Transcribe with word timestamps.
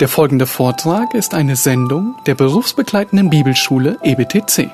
Der 0.00 0.06
folgende 0.06 0.46
Vortrag 0.46 1.12
ist 1.12 1.34
eine 1.34 1.56
Sendung 1.56 2.14
der 2.24 2.36
berufsbegleitenden 2.36 3.30
Bibelschule 3.30 3.98
EBTC. 4.04 4.70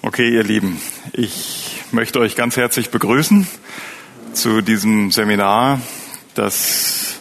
Okay, 0.00 0.30
ihr 0.30 0.42
Lieben, 0.42 0.80
ich 1.12 1.82
möchte 1.92 2.18
euch 2.20 2.34
ganz 2.34 2.56
herzlich 2.56 2.88
begrüßen 2.88 3.46
zu 4.32 4.62
diesem 4.62 5.10
Seminar, 5.10 5.80
das 6.38 7.16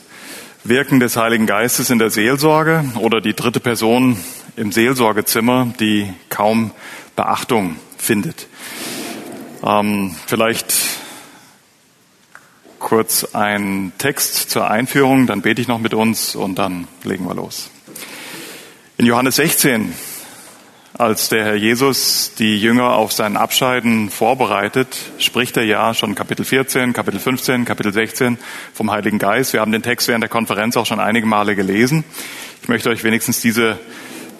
Wirken 0.63 0.99
des 0.99 1.15
Heiligen 1.15 1.45
Geistes 1.45 1.89
in 1.89 1.99
der 1.99 2.09
Seelsorge 2.09 2.85
oder 2.99 3.21
die 3.21 3.33
dritte 3.33 3.59
Person 3.59 4.17
im 4.55 4.71
Seelsorgezimmer, 4.71 5.73
die 5.79 6.11
kaum 6.29 6.71
Beachtung 7.15 7.77
findet. 7.97 8.47
Ähm, 9.63 10.15
vielleicht 10.27 10.73
kurz 12.79 13.33
ein 13.33 13.93
Text 13.97 14.49
zur 14.49 14.69
Einführung, 14.69 15.27
dann 15.27 15.41
bete 15.41 15.61
ich 15.61 15.67
noch 15.67 15.79
mit 15.79 15.93
uns 15.93 16.35
und 16.35 16.59
dann 16.59 16.87
legen 17.03 17.25
wir 17.25 17.35
los. 17.35 17.69
In 18.97 19.05
Johannes 19.05 19.37
16 19.37 19.93
als 20.97 21.27
der 21.27 21.43
Herr 21.43 21.55
Jesus 21.55 22.33
die 22.37 22.57
Jünger 22.57 22.93
auf 22.93 23.11
sein 23.11 23.35
Abscheiden 23.35 24.09
vorbereitet, 24.09 24.97
spricht 25.17 25.57
er 25.57 25.63
ja 25.63 25.93
schon 25.93 26.15
Kapitel 26.15 26.45
14, 26.45 26.93
Kapitel 26.93 27.19
15, 27.19 27.65
Kapitel 27.65 27.91
16 27.91 28.37
vom 28.73 28.91
Heiligen 28.91 29.19
Geist. 29.19 29.51
Wir 29.51 29.59
haben 29.59 29.73
den 29.73 29.83
Text 29.83 30.07
während 30.07 30.23
der 30.23 30.29
Konferenz 30.29 30.77
auch 30.77 30.85
schon 30.85 31.01
einige 31.01 31.25
Male 31.25 31.55
gelesen. 31.55 32.05
Ich 32.61 32.69
möchte 32.69 32.89
euch 32.89 33.03
wenigstens 33.03 33.41
diese 33.41 33.77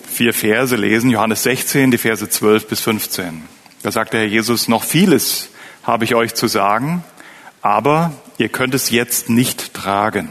vier 0.10 0.34
Verse 0.34 0.76
lesen. 0.78 1.10
Johannes 1.10 1.44
16, 1.44 1.92
die 1.92 1.98
Verse 1.98 2.30
12 2.30 2.68
bis 2.68 2.80
15. 2.80 3.44
Da 3.84 3.92
sagt 3.92 4.14
der 4.14 4.22
Herr 4.22 4.28
Jesus, 4.28 4.70
noch 4.70 4.84
vieles 4.84 5.50
habe 5.84 6.06
ich 6.06 6.16
euch 6.16 6.36
zu 6.36 6.48
sagen, 6.48 7.04
aber 7.62 8.14
ihr 8.38 8.50
könnt 8.50 8.74
es 8.74 8.92
jetzt 8.92 9.30
nicht 9.30 9.74
tragen. 9.74 10.30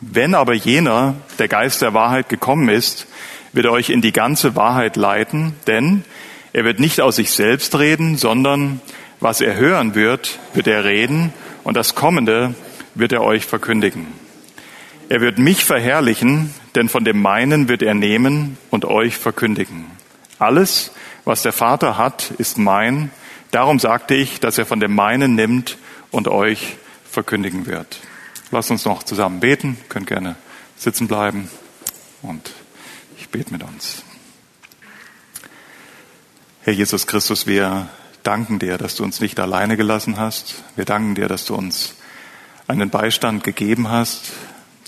Wenn 0.00 0.34
aber 0.34 0.54
jener, 0.54 1.14
der 1.40 1.48
Geist 1.48 1.82
der 1.82 1.92
Wahrheit 1.92 2.28
gekommen 2.28 2.68
ist, 2.68 3.08
wird 3.56 3.66
euch 3.66 3.90
in 3.90 4.02
die 4.02 4.12
ganze 4.12 4.54
Wahrheit 4.54 4.96
leiten, 4.96 5.54
denn 5.66 6.04
er 6.52 6.64
wird 6.64 6.78
nicht 6.78 7.00
aus 7.00 7.16
sich 7.16 7.30
selbst 7.32 7.78
reden, 7.78 8.16
sondern 8.16 8.80
was 9.18 9.40
er 9.40 9.56
hören 9.56 9.94
wird, 9.94 10.38
wird 10.54 10.66
er 10.66 10.84
reden 10.84 11.32
und 11.64 11.76
das 11.76 11.94
Kommende 11.94 12.54
wird 12.94 13.12
er 13.12 13.22
euch 13.22 13.46
verkündigen. 13.46 14.06
Er 15.08 15.20
wird 15.20 15.38
mich 15.38 15.64
verherrlichen, 15.64 16.52
denn 16.74 16.88
von 16.88 17.04
dem 17.04 17.20
meinen 17.20 17.68
wird 17.68 17.82
er 17.82 17.94
nehmen 17.94 18.58
und 18.70 18.84
euch 18.84 19.16
verkündigen. 19.16 19.86
Alles, 20.38 20.92
was 21.24 21.42
der 21.42 21.52
Vater 21.52 21.96
hat, 21.96 22.32
ist 22.38 22.58
mein. 22.58 23.10
Darum 23.52 23.78
sagte 23.78 24.14
ich, 24.14 24.40
dass 24.40 24.58
er 24.58 24.66
von 24.66 24.80
dem 24.80 24.94
meinen 24.94 25.34
nimmt 25.34 25.78
und 26.10 26.28
euch 26.28 26.76
verkündigen 27.10 27.66
wird. 27.66 28.00
Lasst 28.50 28.70
uns 28.70 28.84
noch 28.84 29.02
zusammen 29.02 29.40
beten, 29.40 29.78
könnt 29.88 30.06
gerne 30.06 30.36
sitzen 30.76 31.08
bleiben 31.08 31.48
und 32.22 32.52
bete 33.36 33.52
mit 33.52 33.62
uns. 33.62 34.02
Herr 36.62 36.72
Jesus 36.72 37.06
Christus, 37.06 37.46
wir 37.46 37.90
danken 38.22 38.58
dir, 38.58 38.78
dass 38.78 38.96
du 38.96 39.04
uns 39.04 39.20
nicht 39.20 39.38
alleine 39.38 39.76
gelassen 39.76 40.16
hast. 40.16 40.64
Wir 40.74 40.86
danken 40.86 41.14
dir, 41.14 41.28
dass 41.28 41.44
du 41.44 41.54
uns 41.54 41.96
einen 42.66 42.88
Beistand 42.88 43.44
gegeben 43.44 43.90
hast, 43.90 44.32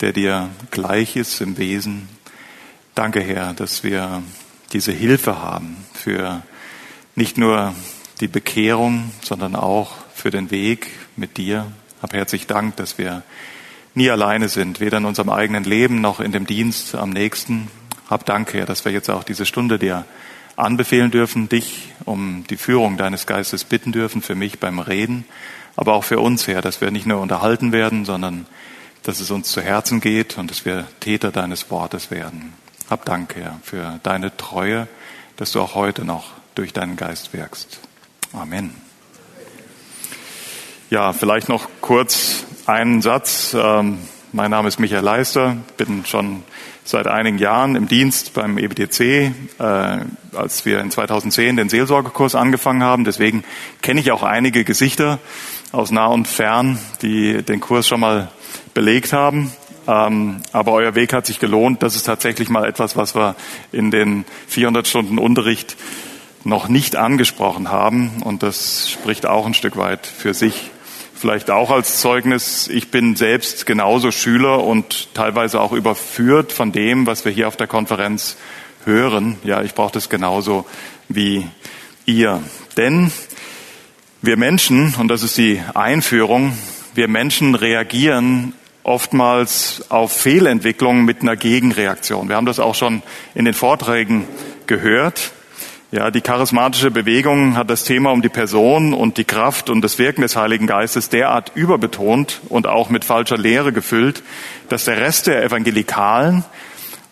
der 0.01 0.15
dir 0.15 0.49
gleich 0.71 1.15
ist 1.15 1.43
im 1.43 1.59
Wesen. 1.59 2.09
Danke, 2.95 3.21
Herr, 3.21 3.53
dass 3.53 3.85
wir 3.85 4.23
diese 4.73 4.93
Hilfe 4.93 5.43
haben 5.43 5.77
für 5.93 6.43
nicht 7.17 7.37
nur 7.37 7.75
die 8.21 8.29
Bekehrung, 8.29 9.11
sondern 9.23 9.57
auch 9.57 9.93
für 10.15 10.31
den 10.31 10.51
Weg 10.51 10.89
mit 11.17 11.37
dir. 11.37 11.71
Hab 12.01 12.15
herzlich 12.15 12.47
Dank, 12.47 12.77
dass 12.77 12.97
wir 12.97 13.25
nie 13.95 14.09
alleine 14.09 14.49
sind, 14.49 14.81
weder 14.81 14.97
in 14.97 15.05
unserem 15.05 15.29
eigenen 15.29 15.65
Leben 15.65 16.01
noch 16.01 16.19
in 16.19 16.33
dem 16.33 16.47
Dienst 16.47 16.95
am 16.95 17.11
nächsten. 17.11 17.69
Hab 18.09 18.25
Dank, 18.25 18.55
Herr, 18.55 18.65
dass 18.65 18.87
wir 18.87 18.93
jetzt 18.93 19.11
auch 19.11 19.23
diese 19.23 19.45
Stunde 19.45 19.79
dir 19.79 20.07
anbefehlen 20.57 21.11
dürfen, 21.11 21.51
dich 21.51 21.93
um 22.07 22.45
die 22.49 22.57
Führung 22.57 22.97
deines 22.97 23.27
Geistes 23.27 23.65
bitten 23.65 23.93
dürfen, 23.93 24.23
für 24.23 24.35
mich 24.35 24.59
beim 24.59 24.79
Reden, 24.79 25.27
aber 25.77 25.93
auch 25.93 26.05
für 26.05 26.19
uns, 26.19 26.49
Herr, 26.49 26.63
dass 26.63 26.81
wir 26.81 26.91
nicht 26.91 27.07
nur 27.07 27.21
unterhalten 27.21 27.71
werden, 27.71 28.07
sondern 28.07 28.47
dass 29.03 29.21
es 29.21 29.31
uns 29.31 29.53
zu 29.53 29.61
Herzen 29.61 30.01
geht 30.01 30.39
und 30.39 30.51
dass 30.51 30.65
wir 30.65 30.87
Täter 31.01 31.31
deines 31.33 31.71
Wortes 31.71 32.11
werden. 32.11 32.55
Hab 32.89 33.05
Dank, 33.05 33.37
Herr, 33.37 33.61
für 33.63 34.01
deine 34.03 34.35
Treue, 34.39 34.89
dass 35.37 35.53
du 35.53 35.61
auch 35.61 35.75
heute 35.75 36.07
noch 36.07 36.33
durch 36.55 36.73
deinen 36.73 36.97
Geist 36.97 37.35
wirkst. 37.35 37.79
Amen. 38.33 38.75
Ja, 40.89 41.13
vielleicht 41.13 41.51
noch 41.51 41.69
kurz 41.83 42.45
einen 42.65 43.03
Satz. 43.03 43.55
Ähm, 43.55 43.99
mein 44.33 44.51
Name 44.51 44.69
ist 44.69 44.81
Michael 44.81 45.05
Leister, 45.05 45.59
bin 45.77 46.07
schon 46.07 46.43
seit 46.89 47.07
einigen 47.07 47.37
Jahren 47.37 47.77
im 47.77 47.87
Dienst 47.87 48.33
beim 48.33 48.57
EBTC, 48.57 49.01
äh, 49.01 49.33
als 50.35 50.65
wir 50.65 50.81
in 50.81 50.91
2010 50.91 51.57
den 51.57 51.69
Seelsorgekurs 51.69 52.35
angefangen 52.35 52.83
haben. 52.83 53.05
Deswegen 53.05 53.45
kenne 53.83 54.01
ich 54.01 54.11
auch 54.11 54.23
einige 54.23 54.65
Gesichter 54.65 55.19
aus 55.71 55.91
nah 55.91 56.07
und 56.07 56.27
fern, 56.27 56.79
die 57.03 57.43
den 57.43 57.61
Kurs 57.61 57.87
schon 57.87 58.01
mal 58.01 58.29
belegt 58.73 59.13
haben. 59.13 59.53
Ähm, 59.87 60.41
aber 60.53 60.73
euer 60.73 60.95
Weg 60.95 61.13
hat 61.13 61.27
sich 61.27 61.39
gelohnt. 61.39 61.83
Das 61.83 61.95
ist 61.95 62.05
tatsächlich 62.05 62.49
mal 62.49 62.67
etwas, 62.67 62.97
was 62.97 63.15
wir 63.15 63.37
in 63.71 63.91
den 63.91 64.25
400 64.47 64.89
Stunden 64.89 65.19
Unterricht 65.19 65.77
noch 66.45 66.69
nicht 66.69 66.97
angesprochen 66.97 67.71
haben. 67.71 68.23
Und 68.25 68.43
das 68.43 68.89
spricht 68.89 69.27
auch 69.27 69.45
ein 69.45 69.53
Stück 69.53 69.77
weit 69.77 70.07
für 70.07 70.33
sich. 70.33 70.71
Vielleicht 71.21 71.51
auch 71.51 71.73
als 71.73 72.01
Zeugnis, 72.01 72.69
ich 72.69 72.93
bin 72.93 73.17
selbst 73.17 73.67
genauso 73.67 74.13
Schüler 74.13 74.63
und 74.63 75.13
teilweise 75.15 75.61
auch 75.61 75.73
überführt 75.73 76.53
von 76.53 76.71
dem, 76.71 77.09
was 77.09 77.25
wir 77.25 77.33
hier 77.33 77.49
auf 77.49 77.57
der 77.57 77.67
Konferenz 77.67 78.37
hören. 78.85 79.37
Ja, 79.43 79.63
ich 79.63 79.75
brauche 79.75 79.91
das 79.91 80.11
genauso 80.11 80.65
wie 81.09 81.45
ihr. 82.07 82.41
Denn 82.77 83.11
wir 84.23 84.37
Menschen, 84.37 84.95
und 84.95 85.09
das 85.09 85.25
ist 85.25 85.37
die 85.39 85.61
Einführung, 85.75 86.57
wir 86.95 87.09
Menschen 87.09 87.57
reagieren 87.57 88.55
oftmals 88.85 89.87
auf 89.89 90.13
Fehlentwicklungen 90.13 91.05
mit 91.05 91.23
einer 91.23 91.35
Gegenreaktion. 91.35 92.29
Wir 92.29 92.37
haben 92.37 92.47
das 92.47 92.61
auch 92.61 92.77
schon 92.77 93.03
in 93.35 93.45
den 93.45 93.55
Vorträgen 93.55 94.25
gehört. 94.69 95.33
Ja, 95.91 96.11
die 96.11 96.21
charismatische 96.21 96.91
Bewegung 96.91 97.57
hat 97.57 97.71
das 97.71 97.83
Thema 97.83 98.13
um 98.13 98.21
die 98.21 98.29
Person 98.29 98.93
und 98.93 99.17
die 99.17 99.25
Kraft 99.25 99.71
und 99.71 99.81
das 99.81 99.99
Wirken 99.99 100.21
des 100.21 100.37
Heiligen 100.37 100.67
Geistes 100.67 101.09
derart 101.09 101.53
überbetont 101.55 102.43
und 102.51 102.67
auch 102.67 102.91
mit 102.91 103.07
falscher 103.07 103.39
Lehre 103.39 103.73
gefüllt, 103.73 104.23
dass 104.69 104.85
der 104.85 104.99
Rest 104.99 105.29
der 105.29 105.43
Evangelikalen 105.43 106.45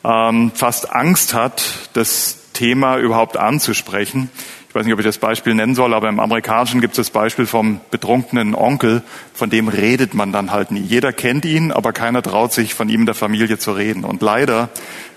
ähm, 0.05 0.53
fast 0.55 0.93
Angst 0.93 1.33
hat, 1.33 1.89
das 1.95 2.53
Thema 2.53 2.99
überhaupt 2.99 3.39
anzusprechen 3.39 4.29
weiß 4.77 4.85
nicht, 4.85 4.93
ob 4.93 5.01
ich 5.01 5.07
das 5.07 5.19
Beispiel 5.19 5.55
nennen 5.55 5.75
soll, 5.75 5.95
aber 5.95 6.09
im 6.09 6.21
Amerikanischen 6.21 6.81
gibt 6.81 6.93
es 6.93 6.97
das 6.99 7.11
Beispiel 7.11 7.47
vom 7.47 7.81
betrunkenen 7.91 8.55
Onkel, 8.55 9.03
von 9.35 9.51
dem 9.51 9.69
redet 9.69 10.15
man 10.15 10.33
dann 10.33 10.53
halt 10.53 10.71
nie. 10.71 10.81
Jeder 10.81 11.13
kennt 11.13 11.45
ihn, 11.45 11.73
aber 11.73 11.93
keiner 11.93 12.23
traut 12.23 12.53
sich, 12.53 12.75
von 12.75 12.89
ihm 12.89 13.01
in 13.01 13.07
der 13.07 13.15
Familie 13.15 13.59
zu 13.59 13.73
reden. 13.73 14.05
Und 14.05 14.23
leider, 14.23 14.69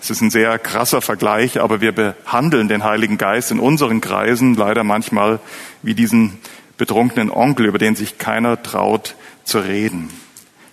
es 0.01 0.09
ist 0.09 0.21
ein 0.21 0.31
sehr 0.31 0.57
krasser 0.57 1.01
Vergleich, 1.01 1.59
aber 1.59 1.81
wir 1.81 1.91
behandeln 1.91 2.69
den 2.69 2.83
Heiligen 2.83 3.17
Geist 3.17 3.51
in 3.51 3.59
unseren 3.59 4.01
Kreisen 4.01 4.55
leider 4.55 4.83
manchmal 4.83 5.39
wie 5.83 5.93
diesen 5.93 6.39
betrunkenen 6.77 7.29
Onkel, 7.29 7.65
über 7.65 7.77
den 7.77 7.95
sich 7.95 8.17
keiner 8.17 8.63
traut 8.63 9.15
zu 9.43 9.59
reden. 9.59 10.09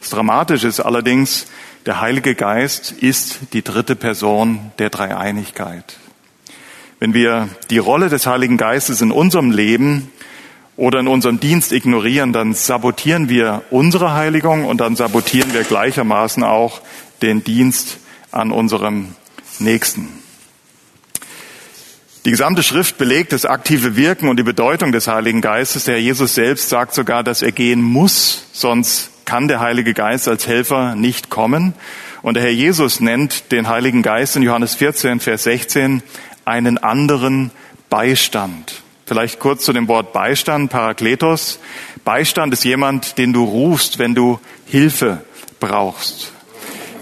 Das 0.01 0.11
Dramatische 0.11 0.69
ist 0.69 0.81
allerdings, 0.81 1.49
der 1.85 2.01
Heilige 2.01 2.35
Geist 2.35 2.93
ist 2.93 3.53
die 3.53 3.63
dritte 3.63 3.97
Person 3.97 4.73
der 4.79 4.91
Dreieinigkeit. 4.91 5.99
Wenn 6.99 7.13
wir 7.13 7.49
die 7.69 7.79
Rolle 7.79 8.09
des 8.09 8.27
Heiligen 8.27 8.57
Geistes 8.57 9.03
in 9.03 9.13
unserem 9.13 9.51
Leben 9.51 10.11
oder 10.77 11.01
in 11.01 11.09
unserem 11.09 11.41
Dienst 11.41 11.73
ignorieren, 11.73 12.33
dann 12.33 12.55
sabotieren 12.55 13.29
wir 13.29 13.63
unsere 13.71 14.15
Heiligung 14.15 14.65
und 14.65 14.81
dann 14.81 14.97
sabotieren 14.97 15.53
wir 15.53 15.65
gleichermaßen 15.65 16.43
auch 16.43 16.81
den 17.21 17.45
Dienst 17.45 17.99
an 18.33 18.51
unserem 18.51 19.15
Nächsten. 19.59 20.09
Die 22.25 22.31
gesamte 22.31 22.63
Schrift 22.63 22.99
belegt 22.99 23.33
das 23.33 23.45
aktive 23.45 23.97
Wirken 23.97 24.29
und 24.29 24.39
die 24.39 24.43
Bedeutung 24.43 24.91
des 24.91 25.07
Heiligen 25.07 25.43
Geistes. 25.43 25.85
Der 25.85 25.95
Herr 25.95 26.03
Jesus 26.03 26.35
selbst 26.35 26.71
sagt 26.71 26.95
sogar, 26.95 27.23
dass 27.23 27.43
er 27.43 27.53
gehen 27.53 27.83
muss, 27.83 28.47
sonst 28.53 29.11
kann 29.27 29.49
der 29.49 29.61
Heilige 29.61 29.93
Geist 29.93 30.29
als 30.29 30.47
Helfer 30.47 30.95
nicht 30.95 31.31
kommen. 31.31 31.75
Und 32.23 32.35
der 32.35 32.43
Herr 32.43 32.51
Jesus 32.51 33.01
nennt 33.01 33.53
den 33.53 33.69
Heiligen 33.69 34.03
Geist 34.03 34.35
in 34.35 34.43
Johannes 34.43 34.75
14, 34.75 35.21
Vers 35.21 35.45
16 35.45 36.03
einen 36.47 36.79
anderen 36.79 37.51
Beistand. 37.91 38.83
Vielleicht 39.05 39.39
kurz 39.39 39.65
zu 39.65 39.73
dem 39.73 39.89
Wort 39.89 40.13
Beistand, 40.13 40.71
Parakletos. 40.71 41.61
Beistand 42.05 42.53
ist 42.53 42.65
jemand, 42.65 43.19
den 43.19 43.33
du 43.33 43.45
rufst, 43.45 43.99
wenn 43.99 44.15
du 44.15 44.41
Hilfe 44.67 45.23
brauchst. 45.61 46.33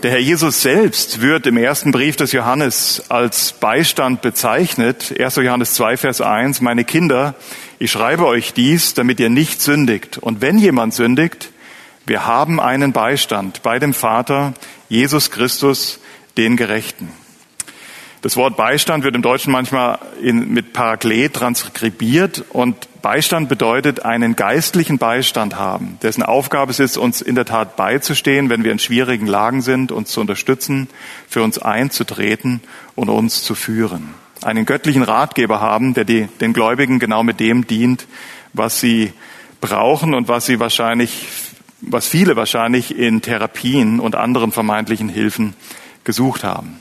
Der 0.02 0.10
Herr 0.10 0.18
Jesus 0.18 0.60
selbst 0.60 1.22
wird 1.22 1.46
im 1.46 1.56
ersten 1.56 1.90
Brief 1.90 2.16
des 2.16 2.32
Johannes 2.32 3.04
als 3.08 3.54
Beistand 3.54 4.20
bezeichnet. 4.20 5.14
1. 5.18 5.36
Johannes 5.36 5.72
2, 5.74 5.96
Vers 5.96 6.20
1, 6.20 6.60
meine 6.60 6.84
Kinder, 6.84 7.34
ich 7.78 7.90
schreibe 7.90 8.26
euch 8.26 8.52
dies, 8.52 8.92
damit 8.92 9.18
ihr 9.18 9.30
nicht 9.30 9.62
sündigt. 9.62 10.18
Und 10.18 10.42
wenn 10.42 10.58
jemand 10.58 10.92
sündigt, 10.92 11.52
wir 12.04 12.26
haben 12.26 12.60
einen 12.60 12.92
Beistand 12.92 13.62
bei 13.62 13.78
dem 13.78 13.94
Vater, 13.94 14.52
Jesus 14.90 15.30
Christus, 15.30 16.00
den 16.36 16.58
Gerechten. 16.58 17.08
Das 18.24 18.38
Wort 18.38 18.56
Beistand 18.56 19.04
wird 19.04 19.14
im 19.14 19.20
Deutschen 19.20 19.52
manchmal 19.52 19.98
in, 20.22 20.48
mit 20.48 20.72
Paraklet 20.72 21.34
transkribiert 21.34 22.42
und 22.48 22.88
Beistand 23.02 23.50
bedeutet 23.50 24.06
einen 24.06 24.34
geistlichen 24.34 24.96
Beistand 24.96 25.56
haben, 25.56 25.98
dessen 26.02 26.22
Aufgabe 26.22 26.70
es 26.70 26.80
ist, 26.80 26.96
uns 26.96 27.20
in 27.20 27.34
der 27.34 27.44
Tat 27.44 27.76
beizustehen, 27.76 28.48
wenn 28.48 28.64
wir 28.64 28.72
in 28.72 28.78
schwierigen 28.78 29.26
Lagen 29.26 29.60
sind, 29.60 29.92
uns 29.92 30.10
zu 30.10 30.22
unterstützen, 30.22 30.88
für 31.28 31.42
uns 31.42 31.58
einzutreten 31.58 32.62
und 32.94 33.10
uns 33.10 33.42
zu 33.42 33.54
führen. 33.54 34.14
Einen 34.40 34.64
göttlichen 34.64 35.02
Ratgeber 35.02 35.60
haben, 35.60 35.92
der 35.92 36.06
die, 36.06 36.26
den 36.40 36.54
Gläubigen 36.54 36.98
genau 36.98 37.24
mit 37.24 37.40
dem 37.40 37.66
dient, 37.66 38.06
was 38.54 38.80
sie 38.80 39.12
brauchen 39.60 40.14
und 40.14 40.28
was 40.28 40.46
sie 40.46 40.60
wahrscheinlich, 40.60 41.28
was 41.82 42.08
viele 42.08 42.36
wahrscheinlich 42.36 42.98
in 42.98 43.20
Therapien 43.20 44.00
und 44.00 44.14
anderen 44.14 44.50
vermeintlichen 44.50 45.10
Hilfen 45.10 45.52
gesucht 46.04 46.42
haben. 46.42 46.80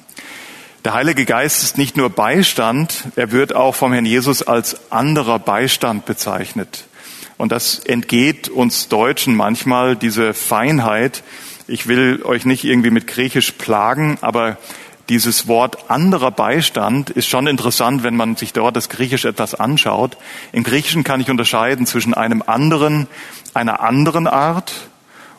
Der 0.86 0.94
Heilige 0.94 1.24
Geist 1.24 1.64
ist 1.64 1.78
nicht 1.78 1.96
nur 1.96 2.10
Beistand, 2.10 3.06
er 3.16 3.32
wird 3.32 3.56
auch 3.56 3.74
vom 3.74 3.94
Herrn 3.94 4.06
Jesus 4.06 4.44
als 4.44 4.92
anderer 4.92 5.40
Beistand 5.40 6.06
bezeichnet. 6.06 6.84
Und 7.38 7.54
das 7.54 7.80
entgeht 7.80 8.50
uns 8.50 8.90
Deutschen 8.90 9.34
manchmal, 9.34 9.96
diese 9.96 10.34
Feinheit. 10.34 11.24
Ich 11.70 11.88
will 11.88 12.22
euch 12.26 12.44
nicht 12.44 12.66
irgendwie 12.66 12.90
mit 12.90 13.08
Griechisch 13.08 13.52
plagen, 13.52 14.18
aber 14.20 14.58
dieses 15.08 15.48
Wort 15.48 15.90
anderer 15.90 16.32
Beistand 16.32 17.10
ist 17.10 17.30
schon 17.30 17.48
interessant, 17.48 18.04
wenn 18.04 18.18
man 18.18 18.36
sich 18.36 18.52
dort 18.52 18.76
das 18.76 18.90
Griechisch 18.90 19.24
etwas 19.24 19.56
anschaut. 19.56 20.18
Im 20.52 20.64
Griechischen 20.64 21.06
kann 21.06 21.22
ich 21.22 21.30
unterscheiden 21.30 21.86
zwischen 21.86 22.14
einem 22.14 22.44
anderen, 22.46 23.08
einer 23.54 23.80
anderen 23.80 24.28
Art 24.28 24.74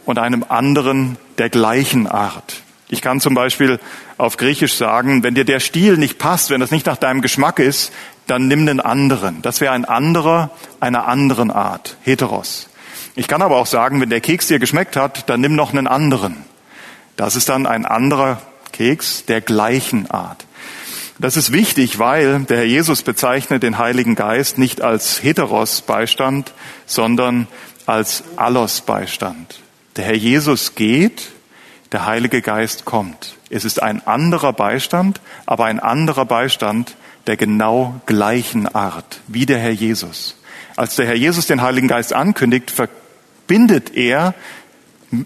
und 0.06 0.18
einem 0.18 0.42
anderen 0.48 1.18
der 1.36 1.50
gleichen 1.50 2.06
Art. 2.06 2.62
Ich 2.88 3.00
kann 3.00 3.20
zum 3.20 3.34
Beispiel 3.34 3.80
auf 4.18 4.36
Griechisch 4.36 4.74
sagen, 4.74 5.22
wenn 5.22 5.34
dir 5.34 5.44
der 5.44 5.60
Stil 5.60 5.96
nicht 5.96 6.18
passt, 6.18 6.50
wenn 6.50 6.60
das 6.60 6.70
nicht 6.70 6.86
nach 6.86 6.96
deinem 6.96 7.22
Geschmack 7.22 7.58
ist, 7.58 7.92
dann 8.26 8.48
nimm 8.48 8.66
den 8.66 8.80
anderen. 8.80 9.42
Das 9.42 9.60
wäre 9.60 9.72
ein 9.72 9.84
anderer 9.84 10.50
einer 10.80 11.06
anderen 11.06 11.50
Art, 11.50 11.96
heteros. 12.02 12.68
Ich 13.16 13.28
kann 13.28 13.42
aber 13.42 13.56
auch 13.56 13.66
sagen, 13.66 14.00
wenn 14.00 14.10
der 14.10 14.20
Keks 14.20 14.48
dir 14.48 14.58
geschmeckt 14.58 14.96
hat, 14.96 15.28
dann 15.30 15.40
nimm 15.40 15.54
noch 15.54 15.72
einen 15.72 15.86
anderen. 15.86 16.44
Das 17.16 17.36
ist 17.36 17.48
dann 17.48 17.66
ein 17.66 17.86
anderer 17.86 18.42
Keks 18.72 19.24
der 19.26 19.40
gleichen 19.40 20.10
Art. 20.10 20.44
Das 21.18 21.36
ist 21.36 21.52
wichtig, 21.52 22.00
weil 22.00 22.40
der 22.40 22.58
Herr 22.58 22.64
Jesus 22.64 23.02
bezeichnet 23.02 23.62
den 23.62 23.78
Heiligen 23.78 24.16
Geist 24.16 24.58
nicht 24.58 24.82
als 24.82 25.22
heteros 25.22 25.82
Beistand, 25.82 26.52
sondern 26.86 27.46
als 27.86 28.24
allos 28.36 28.80
Beistand. 28.80 29.60
Der 29.96 30.06
Herr 30.06 30.16
Jesus 30.16 30.74
geht 30.74 31.30
der 31.94 32.06
Heilige 32.06 32.42
Geist 32.42 32.84
kommt. 32.84 33.36
Es 33.50 33.64
ist 33.64 33.80
ein 33.80 34.04
anderer 34.04 34.52
Beistand, 34.52 35.20
aber 35.46 35.66
ein 35.66 35.78
anderer 35.78 36.24
Beistand 36.24 36.96
der 37.28 37.36
genau 37.36 38.00
gleichen 38.06 38.66
Art, 38.66 39.20
wie 39.28 39.46
der 39.46 39.58
Herr 39.58 39.70
Jesus. 39.70 40.36
Als 40.74 40.96
der 40.96 41.06
Herr 41.06 41.14
Jesus 41.14 41.46
den 41.46 41.62
Heiligen 41.62 41.86
Geist 41.86 42.12
ankündigt, 42.12 42.72
verbindet 42.72 43.94
er 43.94 44.34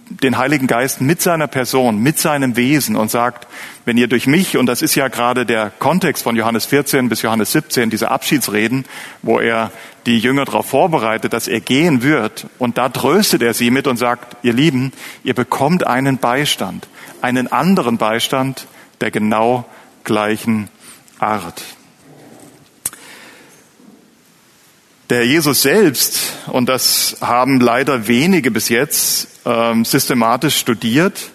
den 0.09 0.39
Heiligen 0.39 0.67
Geist 0.67 1.01
mit 1.01 1.23
seiner 1.23 1.47
Person, 1.47 1.99
mit 1.99 2.19
seinem 2.19 2.57
Wesen 2.57 2.97
und 2.97 3.11
sagt, 3.11 3.47
wenn 3.85 3.97
ihr 3.97 4.09
durch 4.09 4.27
mich, 4.27 4.57
und 4.57 4.67
das 4.67 4.83
ist 4.83 4.95
ja 4.95 5.09
gerade 5.09 5.47
der 5.47 5.71
Kontext 5.79 6.23
von 6.23 6.37
Johannes 6.37 6.67
14 6.67 7.09
bis 7.09 7.23
Johannes 7.23 7.53
17, 7.53 7.91
diese 7.91 8.11
Abschiedsreden, 8.11 8.85
wo 9.23 9.39
er 9.39 9.71
die 10.07 10.19
Jünger 10.19 10.45
darauf 10.45 10.67
vorbereitet, 10.67 11.33
dass 11.33 11.49
er 11.49 11.61
gehen 11.61 12.03
wird, 12.03 12.47
und 12.59 12.79
da 12.79 12.89
tröstet 12.89 13.43
er 13.43 13.55
sie 13.55 13.71
mit 13.71 13.87
und 13.87 13.97
sagt, 13.97 14.37
ihr 14.43 14.53
Lieben, 14.53 14.93
ihr 15.25 15.35
bekommt 15.35 15.87
einen 15.87 16.19
Beistand, 16.19 16.89
einen 17.21 17.51
anderen 17.51 17.99
Beistand 17.99 18.67
der 19.01 19.11
genau 19.11 19.65
gleichen 20.05 20.69
Art. 21.19 21.63
Der 25.11 25.25
Jesus 25.25 25.63
selbst, 25.63 26.35
und 26.49 26.69
das 26.69 27.17
haben 27.23 27.61
leider 27.61 28.09
wenige 28.09 28.51
bis 28.51 28.69
jetzt 28.69 29.29
ähm, 29.47 29.87
systematisch 29.87 30.59
studiert, 30.59 31.31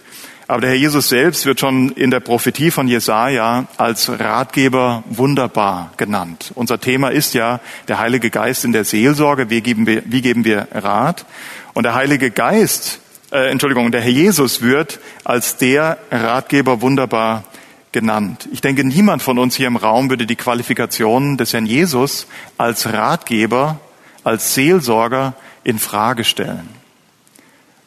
aber 0.47 0.61
der 0.61 0.69
Herr 0.69 0.77
Jesus 0.77 1.09
selbst 1.09 1.47
wird 1.47 1.59
schon 1.59 1.89
in 1.89 2.11
der 2.11 2.19
Prophetie 2.19 2.69
von 2.69 2.87
Jesaja 2.87 3.65
als 3.77 4.09
Ratgeber 4.19 5.03
wunderbar 5.09 5.91
genannt. 5.97 6.51
Unser 6.53 6.79
Thema 6.79 7.09
ist 7.09 7.33
ja 7.33 7.61
der 7.87 7.97
Heilige 7.97 8.29
Geist 8.29 8.63
in 8.63 8.73
der 8.73 8.85
Seelsorge. 8.85 9.49
Wie 9.49 9.61
geben 9.61 9.87
wir, 9.87 10.03
wie 10.05 10.21
geben 10.21 10.45
wir 10.45 10.67
Rat? 10.71 11.25
Und 11.73 11.81
der 11.81 11.95
Heilige 11.95 12.29
Geist, 12.29 12.99
äh, 13.31 13.49
Entschuldigung, 13.49 13.91
der 13.91 14.01
Herr 14.01 14.11
Jesus 14.11 14.61
wird 14.61 14.99
als 15.23 15.57
der 15.57 15.97
Ratgeber 16.11 16.81
wunderbar 16.81 17.43
genannt. 17.93 18.49
Ich 18.51 18.61
denke, 18.61 18.83
niemand 18.83 19.21
von 19.21 19.39
uns 19.39 19.55
hier 19.55 19.67
im 19.67 19.77
Raum 19.77 20.09
würde 20.09 20.25
die 20.25 20.35
Qualifikationen 20.35 21.37
des 21.37 21.53
Herrn 21.53 21.65
Jesus 21.65 22.27
als 22.57 22.91
Ratgeber, 22.91 23.79
als 24.23 24.55
Seelsorger 24.55 25.35
in 25.63 25.79
Frage 25.79 26.23
stellen. 26.23 26.67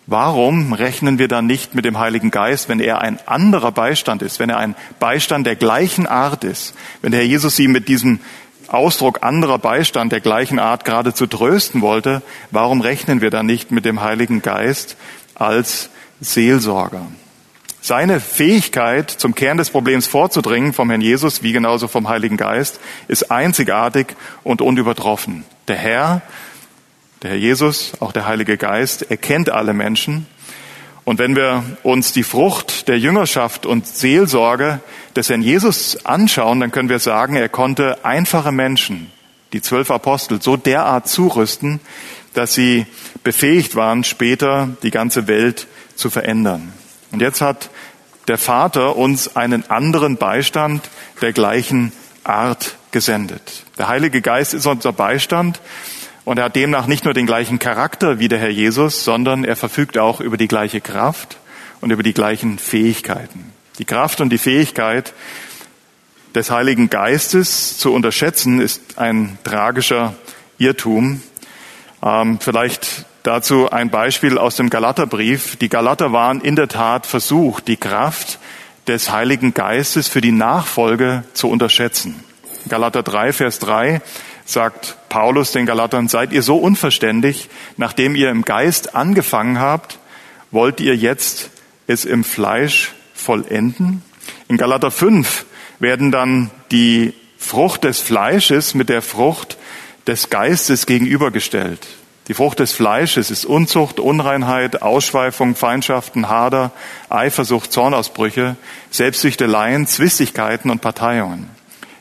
Warum 0.07 0.73
rechnen 0.73 1.19
wir 1.19 1.27
dann 1.27 1.47
nicht 1.47 1.75
mit 1.75 1.85
dem 1.85 1.99
Heiligen 1.99 2.31
Geist, 2.31 2.69
wenn 2.69 2.79
er 2.79 3.01
ein 3.01 3.19
anderer 3.27 3.73
Beistand 3.73 4.23
ist, 4.23 4.39
wenn 4.39 4.51
er 4.51 4.59
ein 4.59 4.77
Beistand 5.01 5.47
der 5.47 5.57
gleichen 5.57 6.07
Art 6.07 6.45
ist, 6.45 6.75
wenn 7.03 7.11
der 7.11 7.21
Herr 7.21 7.27
Jesus 7.27 7.57
sie 7.57 7.67
mit 7.67 7.89
diesem 7.89 8.21
Ausdruck 8.69 9.25
anderer 9.25 9.59
Beistand 9.59 10.13
der 10.13 10.21
gleichen 10.21 10.61
Art 10.61 10.85
geradezu 10.85 11.27
trösten 11.27 11.81
wollte, 11.81 12.23
warum 12.53 12.81
rechnen 12.81 13.21
wir 13.21 13.31
dann 13.31 13.47
nicht 13.47 13.73
mit 13.73 13.85
dem 13.85 14.01
Heiligen 14.01 14.43
Geist 14.43 14.97
als 15.35 15.91
Seelsorger? 16.21 17.07
Seine 17.87 18.19
Fähigkeit, 18.19 19.13
zum 19.13 19.37
Kern 19.37 19.59
des 19.59 19.71
Problems 19.71 20.09
vorzudringen, 20.09 20.73
vom 20.73 20.91
Herrn 20.91 21.01
Jesus 21.01 21.45
wie 21.45 21.53
genauso 21.53 21.87
vom 21.87 22.09
Heiligen 22.09 22.37
Geist, 22.37 22.81
ist 23.07 23.31
einzigartig 23.31 24.17
und 24.43 24.61
unübertroffen. 24.61 25.45
Der 25.69 25.77
Herr, 25.77 26.23
der 27.23 27.31
Herr 27.31 27.37
Jesus, 27.37 27.93
auch 28.01 28.11
der 28.11 28.27
Heilige 28.27 28.57
Geist, 28.57 29.09
erkennt 29.09 29.51
alle 29.51 29.73
Menschen. 29.73 30.27
Und 31.05 31.21
wenn 31.21 31.37
wir 31.37 31.63
uns 31.85 32.11
die 32.11 32.25
Frucht 32.25 32.89
der 32.89 32.99
Jüngerschaft 32.99 33.67
und 33.67 33.87
Seelsorge 33.87 34.81
des 35.15 35.29
Herrn 35.29 35.43
Jesus 35.43 36.05
anschauen, 36.05 36.59
dann 36.59 36.73
können 36.73 36.89
wir 36.89 36.99
sagen, 36.99 37.37
er 37.37 37.49
konnte 37.49 38.05
einfache 38.05 38.51
Menschen, 38.51 39.13
die 39.53 39.63
zwölf 39.63 39.93
Apostel, 39.93 40.43
so 40.43 40.57
derart 40.57 41.07
zurüsten, 41.07 41.79
dass 42.35 42.53
sie 42.53 42.87
befähigt 43.23 43.77
waren, 43.77 44.03
später 44.03 44.71
die 44.83 44.91
ganze 44.91 45.29
Welt 45.29 45.69
zu 45.95 46.11
verändern. 46.11 46.73
Und 47.11 47.21
jetzt 47.21 47.41
hat 47.41 47.71
der 48.29 48.39
Vater 48.39 48.97
uns 48.97 49.37
einen 49.37 49.69
anderen 49.71 50.17
Beistand 50.17 50.89
der 51.23 51.33
gleichen 51.33 51.93
Art 52.25 52.77
gesendet. 52.91 53.65
Der 53.79 53.89
Heilige 53.89 54.21
Geist 54.21 54.55
ist 54.55 54.67
unser 54.67 54.93
Beistand 54.93 55.61
und 56.25 56.39
er 56.39 56.47
hat 56.47 56.57
demnach 56.57 56.87
nicht 56.87 57.05
nur 57.05 57.15
den 57.15 57.27
gleichen 57.27 57.59
Charakter 57.59 58.19
wie 58.19 58.29
der 58.29 58.39
Herr 58.39 58.51
Jesus, 58.51 59.05
sondern 59.05 59.45
er 59.45 59.55
verfügt 59.55 59.97
auch 59.97 60.21
über 60.21 60.37
die 60.37 60.49
gleiche 60.49 60.81
Kraft 60.81 61.37
und 61.81 61.91
über 61.93 62.03
die 62.03 62.15
gleichen 62.15 62.59
Fähigkeiten. 62.59 63.53
Die 63.79 63.85
Kraft 63.85 64.21
und 64.21 64.31
die 64.31 64.39
Fähigkeit 64.39 65.13
des 66.35 66.51
Heiligen 66.51 66.91
Geistes 66.91 67.79
zu 67.79 67.93
unterschätzen, 67.93 68.61
ist 68.61 68.99
ein 68.99 69.39
tragischer 69.45 70.15
Irrtum. 70.59 71.23
Ähm, 72.03 72.39
vielleicht 72.41 73.07
Dazu 73.27 73.69
ein 73.69 73.91
Beispiel 73.91 74.39
aus 74.39 74.55
dem 74.55 74.71
Galaterbrief. 74.71 75.57
Die 75.57 75.69
Galater 75.69 76.13
waren 76.13 76.41
in 76.41 76.55
der 76.55 76.69
Tat 76.69 77.07
versucht, 77.07 77.67
die 77.67 77.77
Kraft 77.77 78.39
des 78.87 79.11
Heiligen 79.11 79.53
Geistes 79.53 80.07
für 80.07 80.21
die 80.21 80.31
Nachfolge 80.31 81.25
zu 81.33 81.49
unterschätzen. 81.49 82.23
Galater 82.69 83.03
3, 83.03 83.33
Vers 83.33 83.59
3 83.59 84.01
sagt 84.45 84.97
Paulus 85.09 85.51
den 85.51 85.67
Galatern, 85.67 86.07
seid 86.07 86.33
ihr 86.33 86.43
so 86.45 86.57
unverständig, 86.57 87.49
nachdem 87.77 88.15
ihr 88.15 88.31
im 88.31 88.43
Geist 88.43 88.95
angefangen 88.95 89.59
habt, 89.59 89.99
wollt 90.53 90.79
ihr 90.79 90.95
jetzt 90.95 91.51
es 91.89 92.05
im 92.05 92.23
Fleisch 92.23 92.95
vollenden? 93.13 94.05
In 94.47 94.57
Galater 94.57 94.93
5 94.93 95.47
werden 95.81 96.13
dann 96.13 96.53
die 96.71 97.13
Frucht 97.39 97.83
des 97.83 97.99
Fleisches 97.99 98.75
mit 98.75 98.89
der 98.89 99.03
Frucht 99.03 99.59
des 100.07 100.31
Geistes 100.31 100.87
gegenübergestellt. 100.87 101.89
Die 102.29 102.35
Frucht 102.35 102.59
des 102.59 102.73
Fleisches 102.73 103.31
ist 103.31 103.45
Unzucht, 103.45 104.01
Unreinheit, 104.01 104.83
Ausschweifung, 104.83 105.55
Feindschaften, 105.55 106.29
Hader, 106.29 106.73
Eifersucht, 107.09 107.73
Zornausbrüche, 107.73 108.57
Selbstsüchteleien, 108.91 109.87
Zwistigkeiten 109.87 110.71
und 110.71 110.81
Parteiungen. 110.81 111.49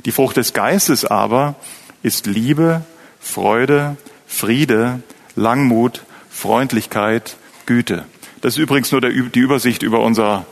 Die 0.05 0.11
Frucht 0.11 0.37
des 0.37 0.53
Geistes 0.53 1.05
aber 1.05 1.55
ist 2.01 2.25
Liebe, 2.25 2.81
Freude, 3.19 3.97
Friede, 4.25 5.01
Langmut, 5.35 6.03
Freundlichkeit, 6.29 7.37
Güte. 7.67 8.05
Das 8.41 8.55
ist 8.55 8.59
übrigens 8.59 8.91
nur 8.91 9.01
der, 9.01 9.11
die 9.11 9.39
Übersicht 9.39 9.83
über 9.83 10.01
unser, 10.01 10.45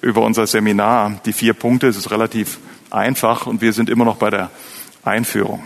über 0.00 0.22
unser 0.22 0.46
Seminar. 0.46 1.20
Die 1.26 1.32
vier 1.32 1.52
Punkte, 1.52 1.88
es 1.88 1.96
ist 1.96 2.10
relativ 2.10 2.58
einfach 2.90 3.46
und 3.46 3.60
wir 3.60 3.74
sind 3.74 3.90
immer 3.90 4.04
noch 4.04 4.16
bei 4.16 4.30
der 4.30 4.50
Einführung. 5.04 5.62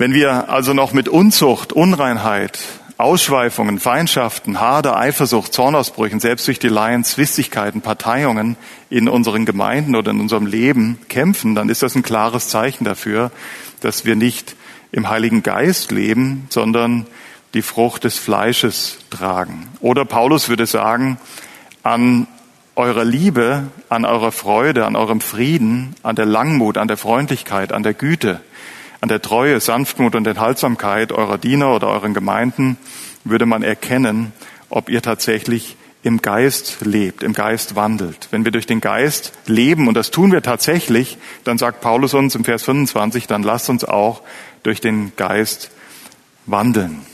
Wenn 0.00 0.14
wir 0.14 0.48
also 0.48 0.74
noch 0.74 0.92
mit 0.92 1.08
Unzucht, 1.08 1.72
Unreinheit, 1.72 2.60
Ausschweifungen, 2.98 3.80
Feindschaften, 3.80 4.60
Hader, 4.60 4.96
Eifersucht, 4.96 5.52
Zornausbrüchen, 5.52 6.20
Selbstsüchteleien, 6.20 7.02
Zwistigkeiten, 7.02 7.80
Parteiungen 7.80 8.56
in 8.90 9.08
unseren 9.08 9.44
Gemeinden 9.44 9.96
oder 9.96 10.12
in 10.12 10.20
unserem 10.20 10.46
Leben 10.46 11.00
kämpfen, 11.08 11.56
dann 11.56 11.68
ist 11.68 11.82
das 11.82 11.96
ein 11.96 12.04
klares 12.04 12.48
Zeichen 12.48 12.84
dafür, 12.84 13.32
dass 13.80 14.04
wir 14.04 14.14
nicht 14.14 14.54
im 14.92 15.08
Heiligen 15.08 15.42
Geist 15.42 15.90
leben, 15.90 16.46
sondern 16.48 17.08
die 17.54 17.62
Frucht 17.62 18.04
des 18.04 18.18
Fleisches 18.18 18.98
tragen. 19.10 19.66
Oder 19.80 20.04
Paulus 20.04 20.48
würde 20.48 20.66
sagen, 20.66 21.18
an 21.82 22.28
eurer 22.76 23.04
Liebe, 23.04 23.64
an 23.88 24.04
eurer 24.04 24.30
Freude, 24.30 24.86
an 24.86 24.94
eurem 24.94 25.20
Frieden, 25.20 25.96
an 26.04 26.14
der 26.14 26.26
Langmut, 26.26 26.78
an 26.78 26.86
der 26.86 26.96
Freundlichkeit, 26.96 27.72
an 27.72 27.82
der 27.82 27.94
Güte, 27.94 28.40
an 29.00 29.08
der 29.08 29.22
Treue, 29.22 29.60
Sanftmut 29.60 30.14
und 30.14 30.26
Enthaltsamkeit 30.26 31.12
eurer 31.12 31.38
Diener 31.38 31.74
oder 31.74 31.88
euren 31.88 32.14
Gemeinden 32.14 32.76
würde 33.24 33.46
man 33.46 33.62
erkennen, 33.62 34.32
ob 34.68 34.88
ihr 34.88 35.02
tatsächlich 35.02 35.76
im 36.02 36.22
Geist 36.22 36.78
lebt, 36.80 37.22
im 37.22 37.32
Geist 37.32 37.74
wandelt. 37.74 38.28
Wenn 38.30 38.44
wir 38.44 38.52
durch 38.52 38.66
den 38.66 38.80
Geist 38.80 39.32
leben, 39.46 39.88
und 39.88 39.94
das 39.94 40.10
tun 40.10 40.32
wir 40.32 40.42
tatsächlich, 40.42 41.18
dann 41.44 41.58
sagt 41.58 41.80
Paulus 41.80 42.14
uns 42.14 42.34
im 42.34 42.44
Vers 42.44 42.62
25, 42.62 43.26
dann 43.26 43.42
lasst 43.42 43.68
uns 43.68 43.84
auch 43.84 44.22
durch 44.62 44.80
den 44.80 45.12
Geist 45.16 45.70
wandeln. 46.46 47.04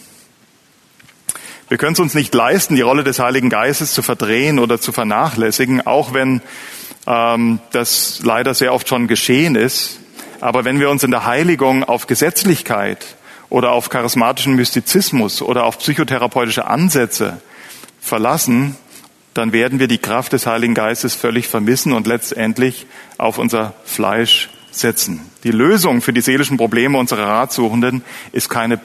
Wir 1.69 1.79
können 1.79 1.95
es 1.95 2.01
uns 2.01 2.15
nicht 2.15 2.35
leisten, 2.35 2.77
die 2.77 2.83
Rolle 2.83 3.05
des 3.05 3.19
Heiligen 3.19 3.49
Geistes 3.49 3.95
zu 3.95 4.03
verdrehen 4.03 4.59
oder 4.59 4.81
zu 4.81 4.93
vernachlässigen, 4.93 5.87
auch 5.87 6.13
wenn 6.13 6.43
ähm, 7.07 7.59
das 7.73 8.21
leider 8.23 8.55
sehr 8.55 8.75
oft 8.75 8.89
schon 8.89 9.09
geschehen 9.09 9.57
ist. 9.57 9.99
Aber 10.45 10.67
wenn 10.67 10.79
wir 10.79 10.91
uns 10.91 11.03
in 11.03 11.11
der 11.11 11.25
Heiligung 11.25 11.85
auf 11.85 12.07
Gesetzlichkeit 12.07 13.17
oder 13.49 13.73
auf 13.73 13.89
charismatischen 13.89 14.55
Mystizismus 14.57 15.41
oder 15.41 15.65
auf 15.65 15.79
psychotherapeutische 15.79 16.67
Ansätze 16.67 17.41
verlassen, 17.99 18.77
dann 19.33 19.55
werden 19.55 19.79
wir 19.79 19.89
die 19.89 19.97
Kraft 19.97 20.35
des 20.35 20.45
Heiligen 20.45 20.75
Geistes 20.75 21.15
völlig 21.15 21.49
vermissen 21.49 21.95
und 21.95 22.07
letztendlich 22.07 22.85
auf 23.17 23.39
unser 23.39 23.73
Fleisch 23.87 24.51
setzen. 24.71 25.23
Die 25.45 25.51
Lösung 25.51 26.03
für 26.03 26.13
die 26.13 26.21
seelischen 26.21 26.59
Probleme 26.59 26.99
unserer 26.99 27.27
Ratsuchenden 27.27 28.05
ist 28.33 28.51
keine 28.51 28.81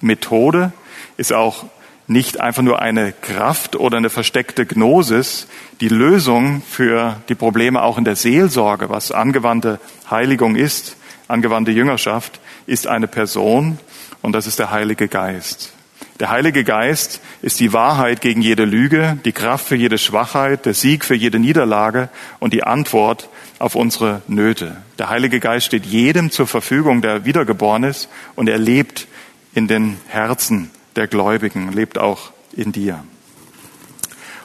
Methode, 0.00 0.72
ist 1.16 1.32
auch 1.32 1.64
nicht 2.06 2.40
einfach 2.40 2.62
nur 2.62 2.80
eine 2.80 3.12
Kraft 3.12 3.76
oder 3.76 3.96
eine 3.96 4.10
versteckte 4.10 4.66
Gnosis. 4.66 5.46
Die 5.80 5.88
Lösung 5.88 6.62
für 6.68 7.20
die 7.28 7.34
Probleme 7.34 7.82
auch 7.82 7.98
in 7.98 8.04
der 8.04 8.16
Seelsorge, 8.16 8.90
was 8.90 9.10
angewandte 9.10 9.80
Heiligung 10.10 10.56
ist, 10.56 10.96
angewandte 11.28 11.72
Jüngerschaft, 11.72 12.40
ist 12.66 12.86
eine 12.86 13.08
Person 13.08 13.78
und 14.22 14.32
das 14.32 14.46
ist 14.46 14.58
der 14.58 14.70
Heilige 14.70 15.08
Geist. 15.08 15.72
Der 16.20 16.30
Heilige 16.30 16.62
Geist 16.62 17.20
ist 17.42 17.58
die 17.58 17.72
Wahrheit 17.72 18.20
gegen 18.20 18.40
jede 18.40 18.64
Lüge, 18.64 19.18
die 19.24 19.32
Kraft 19.32 19.66
für 19.66 19.74
jede 19.74 19.98
Schwachheit, 19.98 20.64
der 20.64 20.74
Sieg 20.74 21.04
für 21.04 21.16
jede 21.16 21.40
Niederlage 21.40 22.08
und 22.38 22.52
die 22.52 22.62
Antwort 22.62 23.28
auf 23.58 23.74
unsere 23.74 24.22
Nöte. 24.28 24.76
Der 24.98 25.08
Heilige 25.08 25.40
Geist 25.40 25.66
steht 25.66 25.86
jedem 25.86 26.30
zur 26.30 26.46
Verfügung, 26.46 27.02
der 27.02 27.24
wiedergeboren 27.24 27.82
ist 27.82 28.08
und 28.36 28.48
er 28.48 28.58
lebt 28.58 29.08
in 29.54 29.66
den 29.66 29.96
Herzen 30.06 30.70
der 30.96 31.06
Gläubigen, 31.06 31.72
lebt 31.72 31.98
auch 31.98 32.32
in 32.52 32.72
dir. 32.72 33.04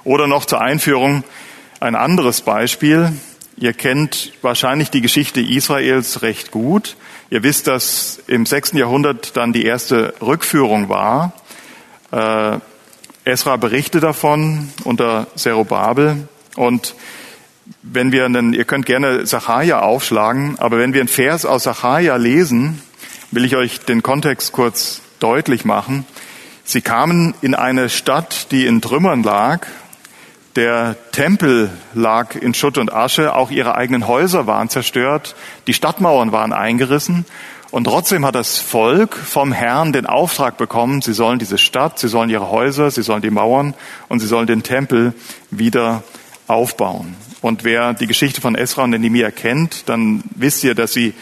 Oder 0.03 0.27
noch 0.27 0.45
zur 0.45 0.61
Einführung 0.61 1.23
ein 1.79 1.95
anderes 1.95 2.41
Beispiel. 2.41 3.13
Ihr 3.57 3.73
kennt 3.73 4.33
wahrscheinlich 4.41 4.89
die 4.89 5.01
Geschichte 5.01 5.41
Israels 5.41 6.21
recht 6.21 6.51
gut. 6.51 6.95
Ihr 7.29 7.43
wisst, 7.43 7.67
dass 7.67 8.21
im 8.27 8.45
sechsten 8.45 8.77
Jahrhundert 8.77 9.35
dann 9.37 9.53
die 9.53 9.65
erste 9.65 10.13
Rückführung 10.21 10.89
war. 10.89 11.33
Äh, 12.11 12.57
Esra 13.25 13.57
berichtet 13.57 14.03
davon 14.03 14.69
unter 14.83 15.27
Zerubabel. 15.35 16.27
Und 16.55 16.95
wenn 17.83 18.11
wir 18.11 18.25
einen, 18.25 18.53
ihr 18.53 18.65
könnt 18.65 18.85
gerne 18.85 19.25
Sacharja 19.25 19.81
aufschlagen, 19.81 20.57
aber 20.57 20.79
wenn 20.79 20.93
wir 20.93 21.01
einen 21.01 21.09
Vers 21.09 21.45
aus 21.45 21.63
Sacharja 21.63 22.15
lesen, 22.15 22.81
will 23.31 23.45
ich 23.45 23.55
euch 23.55 23.79
den 23.81 24.01
Kontext 24.01 24.51
kurz 24.53 25.01
deutlich 25.19 25.65
machen. 25.65 26.05
Sie 26.69 26.81
kamen 26.81 27.33
in 27.41 27.55
eine 27.55 27.89
Stadt, 27.89 28.51
die 28.51 28.67
in 28.67 28.79
Trümmern 28.79 29.23
lag. 29.23 29.65
Der 30.55 30.95
Tempel 31.11 31.71
lag 31.95 32.35
in 32.35 32.53
Schutt 32.53 32.77
und 32.77 32.93
Asche. 32.93 33.33
Auch 33.33 33.49
ihre 33.49 33.73
eigenen 33.73 34.05
Häuser 34.05 34.45
waren 34.45 34.69
zerstört. 34.69 35.35
Die 35.65 35.73
Stadtmauern 35.73 36.31
waren 36.31 36.53
eingerissen. 36.53 37.25
Und 37.71 37.85
trotzdem 37.85 38.23
hat 38.23 38.35
das 38.35 38.59
Volk 38.59 39.15
vom 39.15 39.51
Herrn 39.51 39.93
den 39.93 40.05
Auftrag 40.05 40.57
bekommen, 40.57 41.01
sie 41.01 41.13
sollen 41.13 41.39
diese 41.39 41.57
Stadt, 41.57 41.97
sie 41.97 42.07
sollen 42.07 42.29
ihre 42.29 42.51
Häuser, 42.51 42.91
sie 42.91 43.01
sollen 43.01 43.23
die 43.23 43.31
Mauern 43.31 43.73
und 44.07 44.19
sie 44.19 44.27
sollen 44.27 44.45
den 44.45 44.61
Tempel 44.61 45.13
wieder 45.49 46.03
aufbauen. 46.45 47.15
Und 47.41 47.63
wer 47.63 47.95
die 47.95 48.05
Geschichte 48.05 48.41
von 48.41 48.53
Esra 48.53 48.83
und 48.83 48.91
Nehemiah 48.91 49.31
kennt, 49.31 49.89
dann 49.89 50.23
wisst 50.35 50.63
ihr, 50.63 50.75
dass 50.75 50.93
sie 50.93 51.15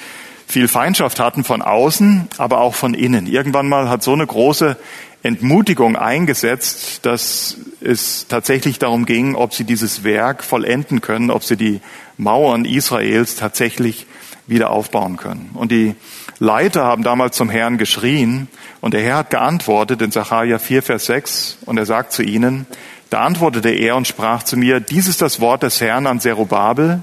viel 0.48 0.70
Feindschaft 0.70 1.20
hatten 1.20 1.44
von 1.44 1.62
außen, 1.62 2.30
aber 2.38 2.60
auch 2.60 2.74
von 2.74 2.94
innen. 2.94 3.28
Irgendwann 3.28 3.68
mal 3.68 3.90
hat 3.90 4.02
so 4.02 4.14
eine 4.14 4.26
große 4.26 4.78
Entmutigung 5.24 5.96
eingesetzt, 5.96 7.06
dass 7.06 7.58
es 7.82 8.28
tatsächlich 8.28 8.80
darum 8.80 9.06
ging, 9.06 9.36
ob 9.36 9.54
sie 9.54 9.64
dieses 9.64 10.04
Werk 10.04 10.44
vollenden 10.44 11.02
können, 11.02 11.32
ob 11.32 11.44
sie 11.44 11.58
die 11.58 11.82
Mauern 12.18 12.66
Israels 12.66 13.36
tatsächlich 13.36 14.06
wieder 14.48 14.70
aufbauen 14.70 15.18
können. 15.18 15.52
Und 15.54 15.72
die 15.72 15.96
Leiter 16.40 16.86
haben 16.86 17.04
damals 17.04 17.36
zum 17.36 17.50
Herrn 17.50 17.78
geschrien 17.78 18.48
und 18.80 18.94
der 18.94 19.02
Herr 19.02 19.18
hat 19.18 19.30
geantwortet 19.32 20.02
in 20.02 20.12
Sacharja 20.12 20.60
4, 20.60 20.84
Vers 20.84 21.06
6 21.06 21.58
und 21.66 21.78
er 21.78 21.86
sagt 21.86 22.14
zu 22.14 22.24
ihnen, 22.24 22.66
da 23.10 23.22
antwortete 23.22 23.70
er 23.70 23.96
und 23.96 24.08
sprach 24.08 24.44
zu 24.44 24.58
mir, 24.58 24.80
dies 24.80 25.08
ist 25.08 25.22
das 25.22 25.40
Wort 25.40 25.64
des 25.64 25.82
Herrn 25.82 26.08
an 26.08 26.20
Zerubabel, 26.20 27.02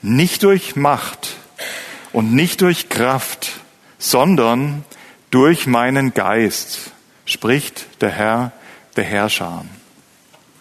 nicht 0.00 0.42
durch 0.42 0.76
Macht 0.76 1.36
und 2.12 2.34
nicht 2.34 2.60
durch 2.60 2.88
Kraft, 2.88 3.60
sondern 3.98 4.84
durch 5.30 5.66
meinen 5.66 6.12
Geist, 6.14 6.91
spricht 7.24 7.86
der 8.00 8.10
Herr 8.10 8.52
der 8.96 9.04
Herrscher. 9.04 9.64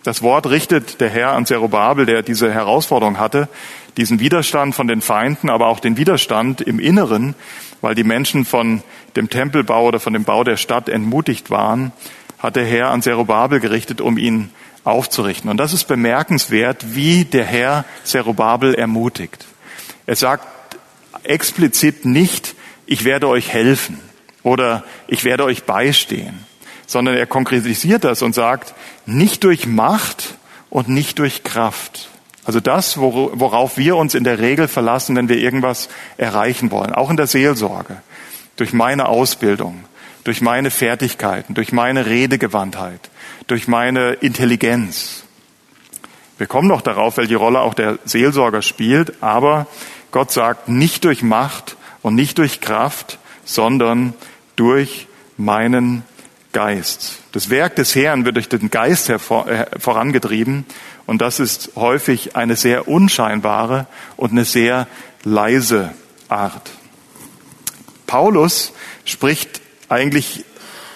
Das 0.04 0.24
Wort 0.24 0.50
richtet 0.50 1.00
der 1.00 1.10
Herr 1.10 1.34
an 1.34 1.46
Zerubabel, 1.46 2.06
der 2.06 2.24
diese 2.24 2.52
Herausforderung 2.52 3.20
hatte, 3.20 3.48
diesen 3.98 4.20
Widerstand 4.20 4.74
von 4.74 4.88
den 4.88 5.02
Feinden, 5.02 5.50
aber 5.50 5.68
auch 5.68 5.80
den 5.80 5.98
Widerstand 5.98 6.62
im 6.62 6.80
Inneren, 6.80 7.36
weil 7.82 7.94
die 7.94 8.04
Menschen 8.04 8.46
von 8.46 8.82
dem 9.16 9.30
Tempelbau 9.30 9.86
oder 9.86 10.00
von 10.00 10.14
dem 10.14 10.24
Bau 10.24 10.44
der 10.44 10.58
Stadt 10.58 10.90
entmutigt 10.90 11.50
waren, 11.52 11.92
hat 12.40 12.56
der 12.56 12.66
Herr 12.66 12.90
an 12.90 13.02
Zerubabel 13.02 13.60
gerichtet, 13.60 14.02
um 14.02 14.18
ihn 14.18 14.50
aufzurichten. 14.84 15.52
Und 15.52 15.58
das 15.58 15.74
ist 15.74 15.88
bemerkenswert, 15.88 16.96
wie 16.96 17.26
der 17.26 17.46
Herr 17.46 17.86
Zerubabel 18.04 18.74
ermutigt. 18.74 19.46
Er 20.08 20.16
sagt 20.16 20.48
explizit 21.24 22.06
nicht, 22.06 22.56
ich 22.88 23.04
werde 23.04 23.28
euch 23.28 23.54
helfen 23.54 24.00
oder 24.42 24.84
ich 25.08 25.24
werde 25.24 25.44
euch 25.44 25.64
beistehen 25.64 26.51
sondern 26.92 27.16
er 27.16 27.26
konkretisiert 27.26 28.04
das 28.04 28.22
und 28.22 28.36
sagt, 28.36 28.74
nicht 29.06 29.46
durch 29.46 29.66
Macht 29.66 30.36
und 30.70 30.90
nicht 30.90 31.20
durch 31.20 31.44
Kraft. 31.44 32.10
Also 32.44 32.60
das, 32.60 32.98
worauf 32.98 33.78
wir 33.78 33.96
uns 33.96 34.14
in 34.14 34.26
der 34.26 34.40
Regel 34.40 34.68
verlassen, 34.68 35.16
wenn 35.16 35.30
wir 35.30 35.38
irgendwas 35.38 35.88
erreichen 36.18 36.70
wollen, 36.70 36.92
auch 36.92 37.10
in 37.10 37.16
der 37.16 37.28
Seelsorge, 37.28 38.02
durch 38.58 38.74
meine 38.74 39.08
Ausbildung, 39.08 39.86
durch 40.26 40.42
meine 40.42 40.70
Fertigkeiten, 40.70 41.54
durch 41.54 41.72
meine 41.72 42.08
Redegewandtheit, 42.08 43.10
durch 43.48 43.70
meine 43.70 44.12
Intelligenz. 44.14 45.24
Wir 46.38 46.48
kommen 46.48 46.68
noch 46.68 46.82
darauf, 46.82 47.16
welche 47.16 47.38
Rolle 47.38 47.62
auch 47.62 47.74
der 47.74 48.00
Seelsorger 48.04 48.62
spielt, 48.62 49.24
aber 49.24 49.66
Gott 50.12 50.32
sagt, 50.32 50.68
nicht 50.68 51.06
durch 51.06 51.24
Macht 51.24 51.78
und 52.02 52.16
nicht 52.16 52.38
durch 52.38 52.60
Kraft, 52.60 53.18
sondern 53.46 54.14
durch 54.58 55.08
meinen 55.38 56.04
Geist. 56.52 57.20
Das 57.32 57.50
Werk 57.50 57.76
des 57.76 57.96
Herrn 57.96 58.26
wird 58.26 58.36
durch 58.36 58.50
den 58.50 58.70
Geist 58.70 59.10
hervor, 59.10 59.48
äh, 59.48 59.66
vorangetrieben 59.80 60.66
und 61.06 61.22
das 61.22 61.40
ist 61.40 61.72
häufig 61.76 62.36
eine 62.36 62.56
sehr 62.56 62.88
unscheinbare 62.88 63.88
und 64.18 64.32
eine 64.32 64.46
sehr 64.46 64.88
leise 65.24 65.94
Art. 66.30 66.72
Paulus 68.08 68.74
spricht 69.06 69.62
eigentlich 69.90 70.46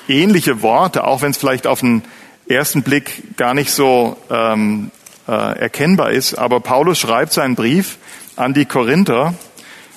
ähnliche 0.08 0.62
Worte, 0.62 1.04
auch 1.04 1.22
wenn 1.22 1.32
es 1.32 1.38
vielleicht 1.38 1.68
auf 1.68 1.80
den 1.80 2.04
ersten 2.48 2.84
Blick 2.84 3.38
gar 3.38 3.54
nicht 3.54 3.72
so 3.72 4.18
ähm, 4.30 4.92
äh, 5.28 5.32
erkennbar 5.32 6.12
ist. 6.12 6.36
Aber 6.36 6.60
Paulus 6.60 7.00
schreibt 7.00 7.34
seinen 7.34 7.56
Brief 7.56 7.98
an 8.36 8.54
die 8.54 8.66
Korinther, 8.66 9.34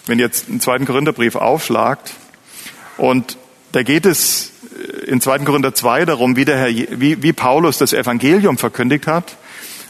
wenn 0.06 0.18
ihr 0.18 0.26
jetzt 0.26 0.48
einen 0.48 0.60
zweiten 0.60 0.86
Korintherbrief 0.86 1.36
aufschlagt. 1.36 2.12
Und 2.96 3.36
da 3.72 3.82
geht 3.82 4.06
es 4.06 4.52
in 5.08 5.20
2. 5.20 5.40
Korinther 5.40 5.74
2 5.74 6.04
darum, 6.04 6.36
wie, 6.36 6.44
der 6.44 6.58
Herr, 6.58 6.68
wie, 6.68 7.22
wie 7.22 7.32
Paulus 7.32 7.78
das 7.78 7.92
Evangelium 7.92 8.58
verkündigt 8.58 9.06
hat. 9.06 9.36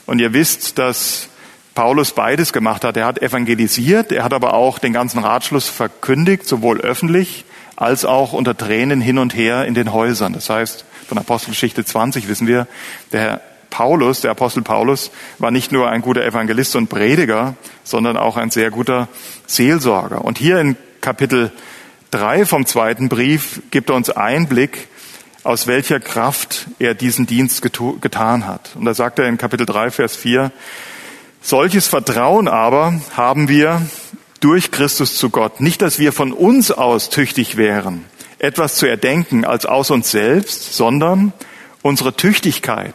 Und 0.07 0.21
ihr 0.21 0.33
wisst, 0.33 0.79
dass 0.79 1.29
Paulus 1.75 2.13
beides 2.13 2.53
gemacht 2.53 2.85
hat. 2.85 2.97
Er 2.97 3.07
hat 3.07 3.21
evangelisiert, 3.21 4.13
er 4.13 4.25
hat 4.25 4.33
aber 4.33 4.55
auch 4.55 4.79
den 4.79 4.93
ganzen 4.93 5.19
Ratschluss 5.19 5.69
verkündigt, 5.69 6.47
sowohl 6.47 6.81
öffentlich 6.81 7.45
als 7.77 8.05
auch 8.05 8.33
unter 8.33 8.57
Tränen 8.57 9.01
hin 9.01 9.19
und 9.19 9.37
her 9.37 9.65
in 9.65 9.75
den 9.75 9.93
Häusern. 9.93 10.33
Das 10.33 10.51
heißt, 10.51 10.85
von 11.09 11.19
Apostelgeschichte 11.19 11.85
20 11.85 12.29
wissen 12.29 12.47
wir, 12.47 12.67
der 13.13 13.21
Herr 13.21 13.41
Paulus, 13.71 14.23
der 14.23 14.31
Apostel 14.31 14.63
Paulus, 14.63 15.11
war 15.39 15.51
nicht 15.51 15.71
nur 15.71 15.89
ein 15.89 16.03
guter 16.03 16.25
Evangelist 16.25 16.75
und 16.75 16.89
Prediger, 16.89 17.55
sondern 17.85 18.17
auch 18.17 18.37
ein 18.37 18.51
sehr 18.51 18.71
guter 18.71 19.09
Seelsorger. 19.47 20.25
Und 20.25 20.39
hier 20.39 20.59
in 20.61 20.77
Kapitel 21.01 21.53
3 22.11 22.47
vom 22.47 22.67
zweiten 22.67 23.09
Brief 23.09 23.63
gibt 23.71 23.91
er 23.91 23.97
uns 23.97 24.11
Einblick, 24.11 24.89
aus 25.45 25.67
welcher 25.67 26.01
Kraft 26.01 26.67
er 26.79 26.95
diesen 26.95 27.27
Dienst 27.27 27.63
getan 27.63 28.47
hat. 28.47 28.71
Und 28.75 28.85
da 28.85 28.95
sagt 28.95 29.19
er 29.19 29.29
in 29.29 29.39
Kapitel 29.39 29.67
3, 29.67 29.91
Vers 29.91 30.17
4, 30.17 30.51
Solches 31.41 31.87
Vertrauen 31.87 32.49
aber 32.49 33.01
haben 33.17 33.49
wir 33.49 33.83
durch 34.41 34.71
Christus 34.71 35.17
zu 35.17 35.31
Gott. 35.31 35.61
Nicht, 35.61 35.83
dass 35.83 35.99
wir 35.99 36.13
von 36.13 36.33
uns 36.33 36.71
aus 36.71 37.11
tüchtig 37.11 37.57
wären, 37.57 38.05
etwas 38.39 38.75
zu 38.77 38.87
erdenken 38.87 39.45
als 39.45 39.65
aus 39.65 39.91
uns 39.91 40.11
selbst, 40.11 40.75
sondern 40.75 41.33
unsere 41.83 42.15
Tüchtigkeit 42.15 42.95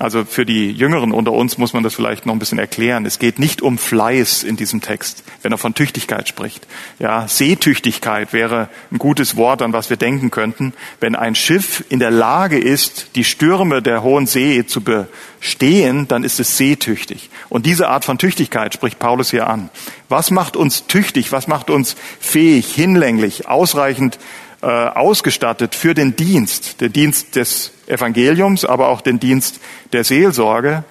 also 0.00 0.24
für 0.24 0.46
die 0.46 0.72
Jüngeren 0.72 1.12
unter 1.12 1.32
uns 1.32 1.58
muss 1.58 1.74
man 1.74 1.82
das 1.82 1.94
vielleicht 1.94 2.24
noch 2.24 2.32
ein 2.32 2.38
bisschen 2.38 2.58
erklären. 2.58 3.04
Es 3.04 3.18
geht 3.18 3.38
nicht 3.38 3.60
um 3.60 3.76
Fleiß 3.76 4.44
in 4.44 4.56
diesem 4.56 4.80
Text, 4.80 5.22
wenn 5.42 5.52
er 5.52 5.58
von 5.58 5.74
Tüchtigkeit 5.74 6.26
spricht. 6.26 6.66
Ja, 6.98 7.28
Seetüchtigkeit 7.28 8.32
wäre 8.32 8.70
ein 8.90 8.96
gutes 8.96 9.36
Wort, 9.36 9.60
an 9.60 9.74
was 9.74 9.90
wir 9.90 9.98
denken 9.98 10.30
könnten. 10.30 10.72
Wenn 11.00 11.14
ein 11.14 11.34
Schiff 11.34 11.84
in 11.90 11.98
der 11.98 12.10
Lage 12.10 12.58
ist, 12.58 13.10
die 13.14 13.24
Stürme 13.24 13.82
der 13.82 14.02
hohen 14.02 14.26
See 14.26 14.64
zu 14.64 14.80
bestehen, 14.80 16.08
dann 16.08 16.24
ist 16.24 16.40
es 16.40 16.56
seetüchtig. 16.56 17.28
Und 17.50 17.66
diese 17.66 17.88
Art 17.88 18.06
von 18.06 18.16
Tüchtigkeit 18.16 18.72
spricht 18.72 18.98
Paulus 18.98 19.30
hier 19.30 19.48
an. 19.48 19.68
Was 20.08 20.30
macht 20.30 20.56
uns 20.56 20.86
tüchtig? 20.86 21.30
Was 21.30 21.46
macht 21.46 21.68
uns 21.68 21.94
fähig, 22.18 22.72
hinlänglich, 22.74 23.48
ausreichend 23.48 24.18
äh, 24.62 24.66
ausgestattet 24.66 25.74
für 25.74 25.94
den 25.94 26.16
Dienst, 26.16 26.80
den 26.80 26.92
Dienst 26.92 27.36
des 27.36 27.72
Evangeliums, 27.86 28.64
aber 28.64 28.88
auch 28.88 29.00
den 29.00 29.18
Dienst 29.18 29.60
der 29.92 30.04
Seelsorge. 30.04 30.84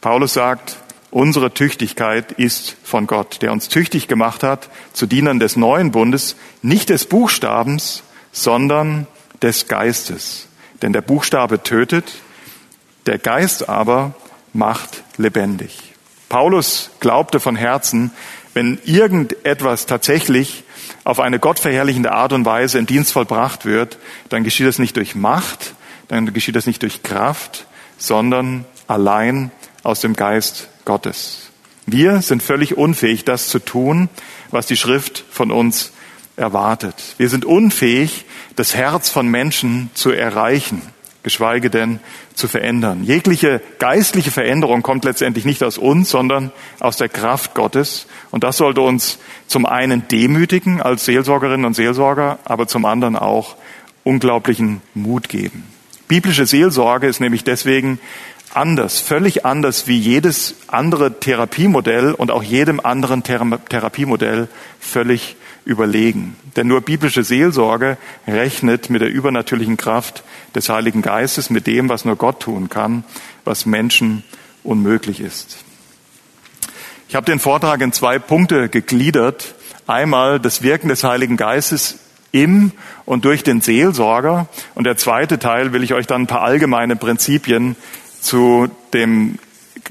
Paulus 0.00 0.34
sagt, 0.34 0.78
unsere 1.10 1.52
Tüchtigkeit 1.52 2.32
ist 2.32 2.76
von 2.82 3.06
Gott, 3.06 3.42
der 3.42 3.52
uns 3.52 3.68
tüchtig 3.68 4.08
gemacht 4.08 4.42
hat 4.42 4.68
zu 4.92 5.06
Dienern 5.06 5.38
des 5.38 5.56
neuen 5.56 5.92
Bundes, 5.92 6.36
nicht 6.62 6.88
des 6.88 7.06
Buchstabens, 7.06 8.02
sondern 8.32 9.06
des 9.42 9.68
Geistes. 9.68 10.48
Denn 10.82 10.92
der 10.92 11.02
Buchstabe 11.02 11.62
tötet, 11.62 12.12
der 13.06 13.18
Geist 13.18 13.68
aber 13.68 14.14
macht 14.52 15.02
lebendig. 15.16 15.94
Paulus 16.28 16.90
glaubte 17.00 17.38
von 17.38 17.54
Herzen, 17.54 18.10
wenn 18.54 18.78
irgendetwas 18.84 19.86
tatsächlich 19.86 20.64
auf 21.02 21.20
eine 21.20 21.38
gottverherrlichende 21.38 22.12
Art 22.12 22.32
und 22.32 22.44
Weise 22.44 22.78
im 22.78 22.86
Dienst 22.86 23.12
vollbracht 23.12 23.64
wird, 23.64 23.98
dann 24.28 24.44
geschieht 24.44 24.66
es 24.66 24.78
nicht 24.78 24.96
durch 24.96 25.14
Macht, 25.14 25.74
dann 26.08 26.32
geschieht 26.32 26.56
es 26.56 26.66
nicht 26.66 26.82
durch 26.82 27.02
Kraft, 27.02 27.66
sondern 27.98 28.64
allein 28.86 29.50
aus 29.82 30.00
dem 30.00 30.14
Geist 30.14 30.68
Gottes. 30.84 31.50
Wir 31.86 32.22
sind 32.22 32.42
völlig 32.42 32.76
unfähig, 32.76 33.24
das 33.24 33.48
zu 33.48 33.58
tun, 33.58 34.08
was 34.50 34.66
die 34.66 34.76
Schrift 34.76 35.24
von 35.30 35.50
uns 35.50 35.92
erwartet. 36.36 37.14
Wir 37.18 37.28
sind 37.28 37.44
unfähig, 37.44 38.24
das 38.56 38.74
Herz 38.74 39.10
von 39.10 39.28
Menschen 39.28 39.90
zu 39.94 40.10
erreichen 40.10 40.80
geschweige 41.24 41.70
denn 41.70 41.98
zu 42.34 42.46
verändern. 42.46 43.02
Jegliche 43.02 43.60
geistliche 43.80 44.30
Veränderung 44.30 44.82
kommt 44.82 45.04
letztendlich 45.04 45.44
nicht 45.44 45.64
aus 45.64 45.78
uns, 45.78 46.10
sondern 46.10 46.52
aus 46.78 46.96
der 46.96 47.08
Kraft 47.08 47.54
Gottes. 47.54 48.06
Und 48.30 48.44
das 48.44 48.58
sollte 48.58 48.82
uns 48.82 49.18
zum 49.48 49.66
einen 49.66 50.06
demütigen 50.06 50.80
als 50.80 51.06
Seelsorgerinnen 51.06 51.66
und 51.66 51.74
Seelsorger, 51.74 52.38
aber 52.44 52.68
zum 52.68 52.84
anderen 52.84 53.16
auch 53.16 53.56
unglaublichen 54.04 54.82
Mut 54.94 55.28
geben. 55.28 55.64
Biblische 56.06 56.44
Seelsorge 56.44 57.06
ist 57.06 57.20
nämlich 57.20 57.42
deswegen 57.42 57.98
anders, 58.56 59.00
völlig 59.00 59.44
anders 59.44 59.86
wie 59.86 59.98
jedes 59.98 60.54
andere 60.66 61.18
Therapiemodell 61.20 62.12
und 62.12 62.30
auch 62.30 62.42
jedem 62.42 62.80
anderen 62.80 63.22
Therapiemodell 63.22 64.48
völlig 64.80 65.36
überlegen. 65.64 66.36
Denn 66.56 66.66
nur 66.66 66.80
biblische 66.82 67.24
Seelsorge 67.24 67.96
rechnet 68.26 68.90
mit 68.90 69.02
der 69.02 69.10
übernatürlichen 69.10 69.76
Kraft 69.76 70.22
des 70.54 70.68
Heiligen 70.68 71.02
Geistes, 71.02 71.50
mit 71.50 71.66
dem, 71.66 71.88
was 71.88 72.04
nur 72.04 72.16
Gott 72.16 72.40
tun 72.40 72.68
kann, 72.68 73.04
was 73.44 73.66
Menschen 73.66 74.24
unmöglich 74.62 75.20
ist. 75.20 75.58
Ich 77.08 77.14
habe 77.14 77.26
den 77.26 77.38
Vortrag 77.38 77.80
in 77.80 77.92
zwei 77.92 78.18
Punkte 78.18 78.68
gegliedert. 78.68 79.54
Einmal 79.86 80.40
das 80.40 80.62
Wirken 80.62 80.88
des 80.88 81.04
Heiligen 81.04 81.36
Geistes 81.36 81.98
im 82.32 82.72
und 83.04 83.24
durch 83.24 83.44
den 83.44 83.60
Seelsorger. 83.60 84.48
Und 84.74 84.84
der 84.84 84.96
zweite 84.96 85.38
Teil 85.38 85.72
will 85.72 85.84
ich 85.84 85.94
euch 85.94 86.06
dann 86.06 86.22
ein 86.22 86.26
paar 86.26 86.42
allgemeine 86.42 86.96
Prinzipien 86.96 87.76
zu 88.24 88.68
dem 88.92 89.38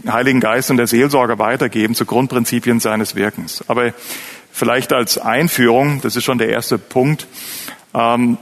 Heiligen 0.07 0.39
Geist 0.39 0.71
und 0.71 0.77
der 0.77 0.87
Seelsorger 0.87 1.39
weitergeben, 1.39 1.95
zu 1.95 2.05
Grundprinzipien 2.05 2.79
seines 2.79 3.15
Wirkens. 3.15 3.63
Aber 3.67 3.93
Vielleicht 4.55 4.93
als 4.93 5.17
Einführung, 5.17 5.99
das 6.01 6.15
ist 6.15 6.25
schon 6.25 6.37
der 6.37 6.49
erste 6.49 6.77
Punkt. 6.77 7.25
Ähm, 7.95 8.37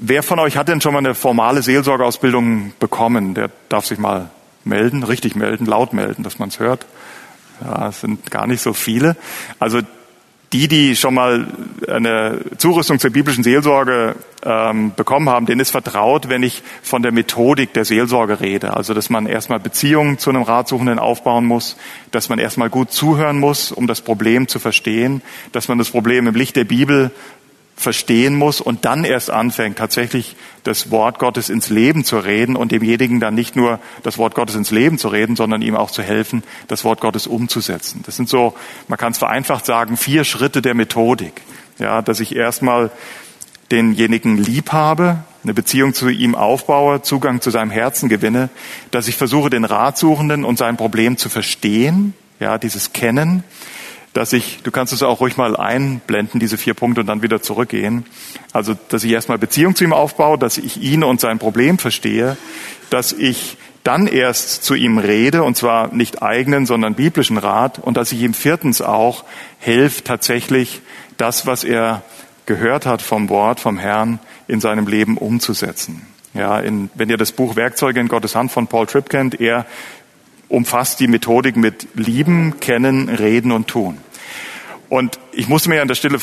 wer 0.00 0.24
von 0.24 0.40
euch 0.40 0.56
hat 0.56 0.66
denn 0.66 0.80
schon 0.80 0.92
mal 0.92 0.98
eine 0.98 1.14
formale 1.14 1.62
Seelsorgeausbildung 1.62 2.72
bekommen? 2.80 3.34
Der 3.34 3.48
darf 3.68 3.86
sich 3.86 4.00
mal 4.00 4.30
melden, 4.64 5.04
richtig 5.04 5.36
melden, 5.36 5.66
laut 5.66 5.92
melden, 5.92 6.24
dass 6.24 6.40
man 6.40 6.48
es 6.48 6.58
hört. 6.58 6.84
Ja, 7.64 7.90
es 7.90 8.00
sind 8.00 8.28
gar 8.32 8.48
nicht 8.48 8.60
so 8.60 8.72
viele. 8.72 9.16
Also 9.60 9.82
die, 10.52 10.66
die 10.66 10.96
schon 10.96 11.14
mal 11.14 11.46
eine 11.88 12.40
Zurüstung 12.58 12.98
zur 12.98 13.10
biblischen 13.10 13.44
Seelsorge 13.44 14.16
ähm, 14.42 14.92
bekommen 14.96 15.28
haben, 15.28 15.46
denen 15.46 15.60
ist 15.60 15.70
vertraut, 15.70 16.28
wenn 16.28 16.42
ich 16.42 16.62
von 16.82 17.02
der 17.02 17.12
Methodik 17.12 17.72
der 17.72 17.84
Seelsorge 17.84 18.40
rede. 18.40 18.76
Also, 18.76 18.92
dass 18.92 19.10
man 19.10 19.26
erstmal 19.26 19.60
Beziehungen 19.60 20.18
zu 20.18 20.30
einem 20.30 20.42
Ratsuchenden 20.42 20.98
aufbauen 20.98 21.44
muss, 21.44 21.76
dass 22.10 22.28
man 22.28 22.38
erstmal 22.38 22.68
gut 22.68 22.90
zuhören 22.90 23.38
muss, 23.38 23.70
um 23.70 23.86
das 23.86 24.00
Problem 24.00 24.48
zu 24.48 24.58
verstehen, 24.58 25.22
dass 25.52 25.68
man 25.68 25.78
das 25.78 25.90
Problem 25.90 26.26
im 26.26 26.34
Licht 26.34 26.56
der 26.56 26.64
Bibel 26.64 27.12
verstehen 27.80 28.36
muss 28.36 28.60
und 28.60 28.84
dann 28.84 29.04
erst 29.04 29.30
anfängt, 29.30 29.78
tatsächlich 29.78 30.36
das 30.64 30.90
Wort 30.90 31.18
Gottes 31.18 31.48
ins 31.48 31.70
Leben 31.70 32.04
zu 32.04 32.18
reden 32.18 32.54
und 32.54 32.72
demjenigen 32.72 33.20
dann 33.20 33.34
nicht 33.34 33.56
nur 33.56 33.80
das 34.02 34.18
Wort 34.18 34.34
Gottes 34.34 34.54
ins 34.54 34.70
Leben 34.70 34.98
zu 34.98 35.08
reden, 35.08 35.34
sondern 35.34 35.62
ihm 35.62 35.74
auch 35.74 35.90
zu 35.90 36.02
helfen, 36.02 36.42
das 36.68 36.84
Wort 36.84 37.00
Gottes 37.00 37.26
umzusetzen. 37.26 38.02
Das 38.04 38.16
sind 38.16 38.28
so, 38.28 38.54
man 38.88 38.98
kann 38.98 39.12
es 39.12 39.18
vereinfacht 39.18 39.64
sagen, 39.64 39.96
vier 39.96 40.24
Schritte 40.24 40.60
der 40.60 40.74
Methodik. 40.74 41.40
Ja, 41.78 42.02
dass 42.02 42.20
ich 42.20 42.36
erstmal 42.36 42.90
denjenigen 43.70 44.36
lieb 44.36 44.72
habe, 44.72 45.24
eine 45.42 45.54
Beziehung 45.54 45.94
zu 45.94 46.10
ihm 46.10 46.34
aufbaue, 46.34 47.00
Zugang 47.00 47.40
zu 47.40 47.48
seinem 47.50 47.70
Herzen 47.70 48.10
gewinne, 48.10 48.50
dass 48.90 49.08
ich 49.08 49.16
versuche, 49.16 49.48
den 49.48 49.64
Ratsuchenden 49.64 50.44
und 50.44 50.58
sein 50.58 50.76
Problem 50.76 51.16
zu 51.16 51.30
verstehen, 51.30 52.12
ja, 52.40 52.58
dieses 52.58 52.92
Kennen, 52.92 53.42
dass 54.12 54.32
ich, 54.32 54.62
du 54.62 54.70
kannst 54.70 54.92
es 54.92 55.02
auch 55.02 55.20
ruhig 55.20 55.36
mal 55.36 55.56
einblenden, 55.56 56.40
diese 56.40 56.58
vier 56.58 56.74
Punkte 56.74 57.02
und 57.02 57.06
dann 57.06 57.22
wieder 57.22 57.42
zurückgehen. 57.42 58.04
Also, 58.52 58.74
dass 58.88 59.04
ich 59.04 59.12
erstmal 59.12 59.38
Beziehung 59.38 59.76
zu 59.76 59.84
ihm 59.84 59.92
aufbaue, 59.92 60.38
dass 60.38 60.58
ich 60.58 60.82
ihn 60.82 61.04
und 61.04 61.20
sein 61.20 61.38
Problem 61.38 61.78
verstehe, 61.78 62.36
dass 62.90 63.12
ich 63.12 63.56
dann 63.84 64.06
erst 64.06 64.64
zu 64.64 64.74
ihm 64.74 64.98
rede, 64.98 65.42
und 65.42 65.56
zwar 65.56 65.94
nicht 65.94 66.22
eigenen, 66.22 66.66
sondern 66.66 66.94
biblischen 66.94 67.38
Rat, 67.38 67.78
und 67.78 67.96
dass 67.96 68.12
ich 68.12 68.20
ihm 68.20 68.34
viertens 68.34 68.82
auch 68.82 69.24
helfe, 69.58 70.04
tatsächlich 70.04 70.82
das, 71.16 71.46
was 71.46 71.64
er 71.64 72.02
gehört 72.46 72.84
hat 72.84 73.00
vom 73.00 73.28
Wort, 73.28 73.60
vom 73.60 73.78
Herrn, 73.78 74.18
in 74.48 74.60
seinem 74.60 74.86
Leben 74.86 75.16
umzusetzen. 75.16 76.06
Ja, 76.34 76.60
in, 76.60 76.90
wenn 76.94 77.10
ihr 77.10 77.16
das 77.16 77.32
Buch 77.32 77.56
Werkzeuge 77.56 78.00
in 78.00 78.08
Gottes 78.08 78.36
Hand 78.36 78.52
von 78.52 78.66
Paul 78.66 78.86
Tripp 78.86 79.08
kennt, 79.08 79.40
er 79.40 79.66
umfasst 80.50 81.00
die 81.00 81.08
Methodik 81.08 81.56
mit 81.56 81.88
Lieben, 81.94 82.60
Kennen, 82.60 83.08
Reden 83.08 83.52
und 83.52 83.68
Tun. 83.68 83.98
Und 84.90 85.20
ich 85.30 85.48
musste 85.48 85.70
mir 85.70 85.80
an 85.80 85.88
der 85.88 85.94
Stelle 85.94 86.18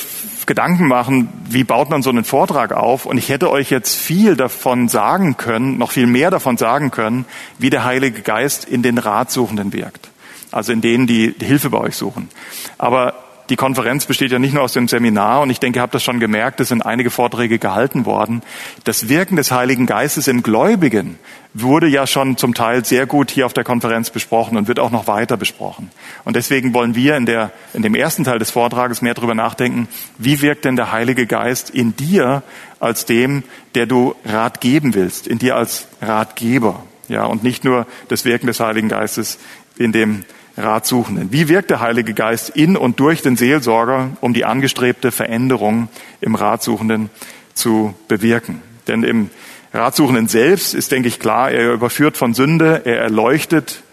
Gedanken 0.45 0.87
machen, 0.87 1.29
wie 1.49 1.63
baut 1.63 1.89
man 1.89 2.03
so 2.03 2.09
einen 2.09 2.25
Vortrag 2.25 2.73
auf? 2.73 3.05
Und 3.05 3.17
ich 3.17 3.29
hätte 3.29 3.49
euch 3.49 3.69
jetzt 3.69 3.95
viel 3.95 4.35
davon 4.35 4.89
sagen 4.89 5.37
können, 5.37 5.77
noch 5.77 5.91
viel 5.91 6.05
mehr 6.05 6.29
davon 6.29 6.57
sagen 6.57 6.91
können, 6.91 7.25
wie 7.57 7.69
der 7.69 7.85
Heilige 7.85 8.21
Geist 8.21 8.65
in 8.65 8.83
den 8.83 8.97
Ratsuchenden 8.97 9.71
wirkt. 9.71 10.09
Also 10.51 10.73
in 10.73 10.81
denen, 10.81 11.07
die 11.07 11.33
Hilfe 11.39 11.69
bei 11.69 11.79
euch 11.79 11.95
suchen. 11.95 12.29
Aber 12.77 13.13
die 13.49 13.55
Konferenz 13.55 14.05
besteht 14.05 14.31
ja 14.31 14.39
nicht 14.39 14.53
nur 14.53 14.63
aus 14.63 14.73
dem 14.73 14.89
Seminar 14.89 15.41
und 15.41 15.49
ich 15.49 15.59
denke, 15.59 15.79
ihr 15.79 15.81
habt 15.81 15.95
das 15.95 16.03
schon 16.03 16.19
gemerkt, 16.19 16.59
es 16.59 16.67
sind 16.67 16.85
einige 16.85 17.09
Vorträge 17.09 17.59
gehalten 17.59 18.05
worden. 18.05 18.41
Das 18.83 19.07
Wirken 19.07 19.37
des 19.37 19.51
Heiligen 19.51 19.85
Geistes 19.85 20.27
im 20.27 20.43
Gläubigen 20.43 21.17
wurde 21.61 21.87
ja 21.87 22.05
schon 22.07 22.37
zum 22.37 22.53
Teil 22.53 22.85
sehr 22.85 23.05
gut 23.05 23.31
hier 23.31 23.45
auf 23.45 23.53
der 23.53 23.63
Konferenz 23.63 24.09
besprochen 24.09 24.57
und 24.57 24.67
wird 24.67 24.79
auch 24.79 24.91
noch 24.91 25.07
weiter 25.07 25.37
besprochen. 25.37 25.91
Und 26.25 26.35
deswegen 26.35 26.73
wollen 26.73 26.95
wir 26.95 27.15
in, 27.15 27.25
der, 27.25 27.51
in 27.73 27.81
dem 27.81 27.95
ersten 27.95 28.23
Teil 28.23 28.39
des 28.39 28.51
Vortrages 28.51 29.01
mehr 29.01 29.13
darüber 29.13 29.35
nachdenken, 29.35 29.87
wie 30.17 30.41
wirkt 30.41 30.65
denn 30.65 30.75
der 30.75 30.91
Heilige 30.91 31.25
Geist 31.25 31.69
in 31.69 31.95
dir 31.95 32.43
als 32.79 33.05
dem, 33.05 33.43
der 33.75 33.85
du 33.85 34.15
Rat 34.25 34.61
geben 34.61 34.93
willst, 34.93 35.27
in 35.27 35.39
dir 35.39 35.55
als 35.55 35.87
Ratgeber. 36.01 36.83
Ja, 37.07 37.25
und 37.25 37.43
nicht 37.43 37.63
nur 37.63 37.87
das 38.09 38.25
Wirken 38.25 38.47
des 38.47 38.59
Heiligen 38.59 38.89
Geistes 38.89 39.39
in 39.77 39.91
dem 39.91 40.25
Ratsuchenden. 40.57 41.31
Wie 41.31 41.49
wirkt 41.49 41.69
der 41.69 41.79
Heilige 41.79 42.13
Geist 42.13 42.49
in 42.49 42.75
und 42.75 42.99
durch 42.99 43.21
den 43.21 43.37
Seelsorger, 43.37 44.09
um 44.21 44.33
die 44.33 44.43
angestrebte 44.43 45.11
Veränderung 45.11 45.87
im 46.19 46.35
Ratsuchenden 46.35 47.09
zu 47.53 47.93
bewirken? 48.07 48.61
Denn 48.87 49.03
im 49.03 49.29
Ratsuchenden 49.77 50.27
selbst 50.27 50.73
ist, 50.73 50.91
denke 50.91 51.07
ich, 51.07 51.19
klar, 51.19 51.51
er 51.51 51.71
überführt 51.73 52.17
von 52.17 52.33
Sünde, 52.33 52.81
er 52.85 52.99
erleuchtet 52.99 53.83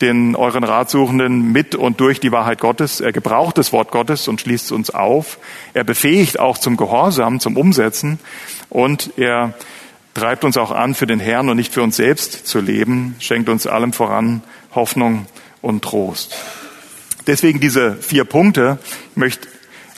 den 0.00 0.34
euren 0.34 0.64
Ratsuchenden 0.64 1.52
mit 1.52 1.74
und 1.74 2.00
durch 2.00 2.20
die 2.20 2.32
Wahrheit 2.32 2.58
Gottes. 2.58 3.00
Er 3.00 3.12
gebraucht 3.12 3.58
das 3.58 3.72
Wort 3.72 3.90
Gottes 3.90 4.28
und 4.28 4.40
schließt 4.40 4.72
uns 4.72 4.90
auf. 4.90 5.38
Er 5.74 5.84
befähigt 5.84 6.38
auch 6.38 6.56
zum 6.56 6.76
Gehorsam, 6.76 7.40
zum 7.40 7.56
Umsetzen 7.56 8.18
und 8.70 9.12
er 9.18 9.54
treibt 10.14 10.44
uns 10.44 10.56
auch 10.56 10.70
an, 10.70 10.94
für 10.94 11.06
den 11.06 11.20
Herrn 11.20 11.48
und 11.48 11.56
nicht 11.56 11.72
für 11.72 11.82
uns 11.82 11.96
selbst 11.96 12.46
zu 12.46 12.60
leben, 12.60 13.14
schenkt 13.18 13.48
uns 13.48 13.66
allem 13.66 13.92
voran 13.92 14.42
Hoffnung 14.74 15.26
und 15.60 15.82
Trost. 15.82 16.34
Deswegen 17.26 17.60
diese 17.60 17.96
vier 17.96 18.24
Punkte. 18.24 18.78
Ich 19.10 19.16
möchte 19.16 19.48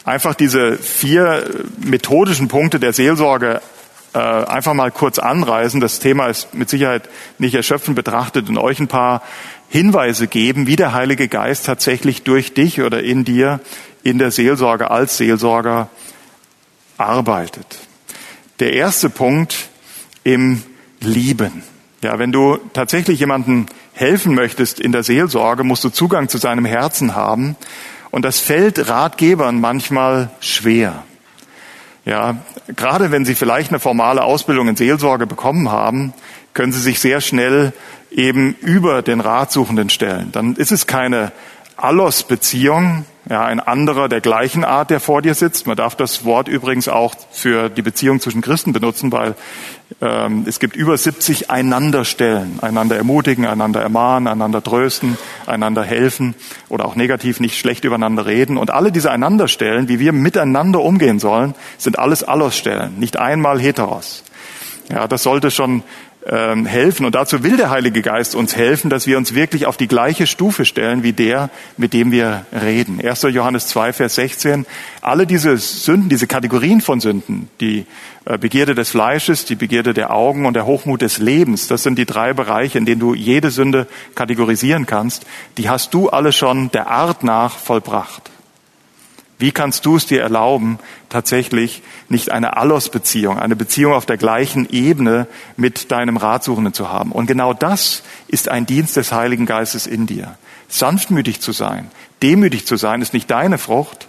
einfach 0.04 0.34
diese 0.34 0.76
vier 0.76 1.44
methodischen 1.78 2.48
Punkte 2.48 2.80
der 2.80 2.92
Seelsorge 2.92 3.60
äh, 4.14 4.18
einfach 4.18 4.74
mal 4.74 4.90
kurz 4.90 5.18
anreißen. 5.18 5.80
Das 5.80 5.98
Thema 5.98 6.26
ist 6.26 6.54
mit 6.54 6.68
Sicherheit 6.68 7.08
nicht 7.38 7.54
erschöpfend 7.54 7.96
betrachtet 7.96 8.48
und 8.48 8.58
euch 8.58 8.78
ein 8.78 8.88
paar 8.88 9.22
Hinweise 9.68 10.26
geben, 10.26 10.66
wie 10.66 10.76
der 10.76 10.92
Heilige 10.92 11.28
Geist 11.28 11.66
tatsächlich 11.66 12.22
durch 12.22 12.52
dich 12.52 12.82
oder 12.82 13.02
in 13.02 13.24
dir 13.24 13.60
in 14.02 14.18
der 14.18 14.30
Seelsorge 14.30 14.90
als 14.90 15.16
Seelsorger 15.16 15.88
arbeitet. 16.98 17.78
Der 18.60 18.74
erste 18.74 19.08
Punkt 19.08 19.68
im 20.24 20.62
Lieben. 21.00 21.62
Ja, 22.02 22.18
wenn 22.18 22.32
du 22.32 22.58
tatsächlich 22.72 23.20
jemanden 23.20 23.66
helfen 23.92 24.34
möchtest 24.34 24.80
in 24.80 24.92
der 24.92 25.02
Seelsorge, 25.02 25.64
musst 25.64 25.84
du 25.84 25.88
Zugang 25.88 26.28
zu 26.28 26.38
seinem 26.38 26.64
Herzen 26.64 27.14
haben. 27.14 27.56
Und 28.10 28.24
das 28.24 28.40
fällt 28.40 28.88
Ratgebern 28.88 29.60
manchmal 29.60 30.30
schwer. 30.40 31.04
Ja, 32.04 32.36
gerade 32.76 33.10
wenn 33.10 33.24
sie 33.24 33.34
vielleicht 33.34 33.70
eine 33.70 33.78
formale 33.78 34.24
Ausbildung 34.24 34.68
in 34.68 34.76
Seelsorge 34.76 35.26
bekommen 35.26 35.70
haben, 35.70 36.12
können 36.52 36.72
sie 36.72 36.80
sich 36.80 36.98
sehr 36.98 37.20
schnell 37.20 37.72
eben 38.10 38.54
über 38.60 39.02
den 39.02 39.20
Ratsuchenden 39.20 39.88
stellen. 39.88 40.30
Dann 40.32 40.56
ist 40.56 40.72
es 40.72 40.86
keine 40.86 41.32
Allos-Beziehung, 41.76 43.04
ja, 43.28 43.44
ein 43.44 43.60
anderer 43.60 44.08
der 44.08 44.20
gleichen 44.20 44.64
Art, 44.64 44.90
der 44.90 44.98
vor 44.98 45.22
dir 45.22 45.34
sitzt. 45.34 45.66
Man 45.66 45.76
darf 45.76 45.94
das 45.94 46.24
Wort 46.24 46.48
übrigens 46.48 46.88
auch 46.88 47.14
für 47.30 47.68
die 47.68 47.82
Beziehung 47.82 48.20
zwischen 48.20 48.40
Christen 48.40 48.72
benutzen, 48.72 49.12
weil 49.12 49.36
ähm, 50.00 50.44
es 50.48 50.58
gibt 50.58 50.74
über 50.74 50.96
70 50.96 51.48
Einanderstellen, 51.48 52.58
einander 52.62 52.96
ermutigen, 52.96 53.46
einander 53.46 53.80
ermahnen, 53.80 54.26
einander 54.26 54.62
trösten, 54.62 55.16
einander 55.46 55.84
helfen 55.84 56.34
oder 56.68 56.84
auch 56.84 56.96
negativ 56.96 57.38
nicht 57.38 57.58
schlecht 57.58 57.84
übereinander 57.84 58.26
reden. 58.26 58.56
Und 58.56 58.72
alle 58.72 58.90
diese 58.90 59.12
Einanderstellen, 59.12 59.88
wie 59.88 60.00
wir 60.00 60.12
miteinander 60.12 60.80
umgehen 60.80 61.20
sollen, 61.20 61.54
sind 61.78 62.00
alles 62.00 62.24
Allos-Stellen, 62.24 62.98
nicht 62.98 63.18
einmal 63.18 63.60
Heteros. 63.60 64.24
Ja, 64.90 65.06
das 65.06 65.22
sollte 65.22 65.52
schon 65.52 65.84
ähm, 66.26 66.66
helfen. 66.66 67.04
Und 67.06 67.14
dazu 67.14 67.42
will 67.42 67.56
der 67.56 67.70
Heilige 67.70 68.02
Geist 68.02 68.34
uns 68.34 68.56
helfen, 68.56 68.90
dass 68.90 69.06
wir 69.06 69.18
uns 69.18 69.34
wirklich 69.34 69.66
auf 69.66 69.76
die 69.76 69.88
gleiche 69.88 70.26
Stufe 70.26 70.64
stellen 70.64 71.02
wie 71.02 71.12
der, 71.12 71.50
mit 71.76 71.92
dem 71.92 72.12
wir 72.12 72.46
reden. 72.52 73.00
1. 73.04 73.22
Johannes 73.22 73.68
2, 73.68 73.92
Vers 73.92 74.14
16. 74.16 74.66
Alle 75.00 75.26
diese 75.26 75.56
Sünden, 75.58 76.08
diese 76.08 76.26
Kategorien 76.26 76.80
von 76.80 77.00
Sünden, 77.00 77.48
die 77.60 77.86
äh, 78.24 78.38
Begierde 78.38 78.74
des 78.74 78.90
Fleisches, 78.90 79.44
die 79.44 79.56
Begierde 79.56 79.94
der 79.94 80.12
Augen 80.12 80.46
und 80.46 80.54
der 80.54 80.66
Hochmut 80.66 81.02
des 81.02 81.18
Lebens, 81.18 81.66
das 81.68 81.82
sind 81.82 81.98
die 81.98 82.06
drei 82.06 82.32
Bereiche, 82.32 82.78
in 82.78 82.86
denen 82.86 83.00
du 83.00 83.14
jede 83.14 83.50
Sünde 83.50 83.86
kategorisieren 84.14 84.86
kannst, 84.86 85.26
die 85.58 85.68
hast 85.68 85.94
du 85.94 86.08
alle 86.08 86.32
schon 86.32 86.70
der 86.70 86.88
Art 86.88 87.24
nach 87.24 87.56
vollbracht. 87.56 88.31
Wie 89.42 89.50
kannst 89.50 89.86
du 89.86 89.96
es 89.96 90.06
dir 90.06 90.22
erlauben, 90.22 90.78
tatsächlich 91.08 91.82
nicht 92.08 92.30
eine 92.30 92.56
Allos-Beziehung, 92.56 93.40
eine 93.40 93.56
Beziehung 93.56 93.92
auf 93.92 94.06
der 94.06 94.16
gleichen 94.16 94.70
Ebene 94.70 95.26
mit 95.56 95.90
deinem 95.90 96.16
Ratsuchenden 96.16 96.72
zu 96.72 96.90
haben? 96.90 97.10
Und 97.10 97.26
genau 97.26 97.52
das 97.52 98.04
ist 98.28 98.48
ein 98.48 98.66
Dienst 98.66 98.96
des 98.96 99.10
Heiligen 99.10 99.44
Geistes 99.44 99.88
in 99.88 100.06
dir. 100.06 100.38
Sanftmütig 100.68 101.40
zu 101.40 101.50
sein, 101.50 101.90
demütig 102.22 102.68
zu 102.68 102.76
sein, 102.76 103.02
ist 103.02 103.14
nicht 103.14 103.28
deine 103.32 103.58
Frucht. 103.58 104.06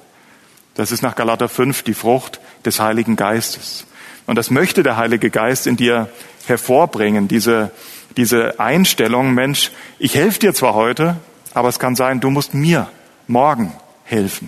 Das 0.76 0.91
ist 0.91 1.02
nach 1.02 1.15
Galater 1.15 1.50
5 1.50 1.82
die 1.82 1.96
Frucht 1.96 2.39
des 2.63 2.80
Heiligen 2.80 3.15
Geistes. 3.15 3.88
Und 4.28 4.36
das 4.36 4.52
möchte 4.52 4.84
der 4.84 4.98
Heilige 4.98 5.32
Geist 5.32 5.65
in 5.65 5.78
dir 5.78 6.10
hervorbringen, 6.46 7.28
diese, 7.28 7.72
diese 8.17 8.60
Einstellung, 8.60 9.34
Mensch, 9.34 9.72
ich 9.98 10.13
helfe 10.13 10.38
dir 10.38 10.54
zwar 10.54 10.76
heute, 10.76 11.15
aber 11.56 11.69
es 11.69 11.80
kann 11.80 11.96
sein, 11.96 12.19
du 12.19 12.30
musst 12.30 12.54
mir 12.54 12.88
morgen 13.26 13.74
helfen. 14.04 14.48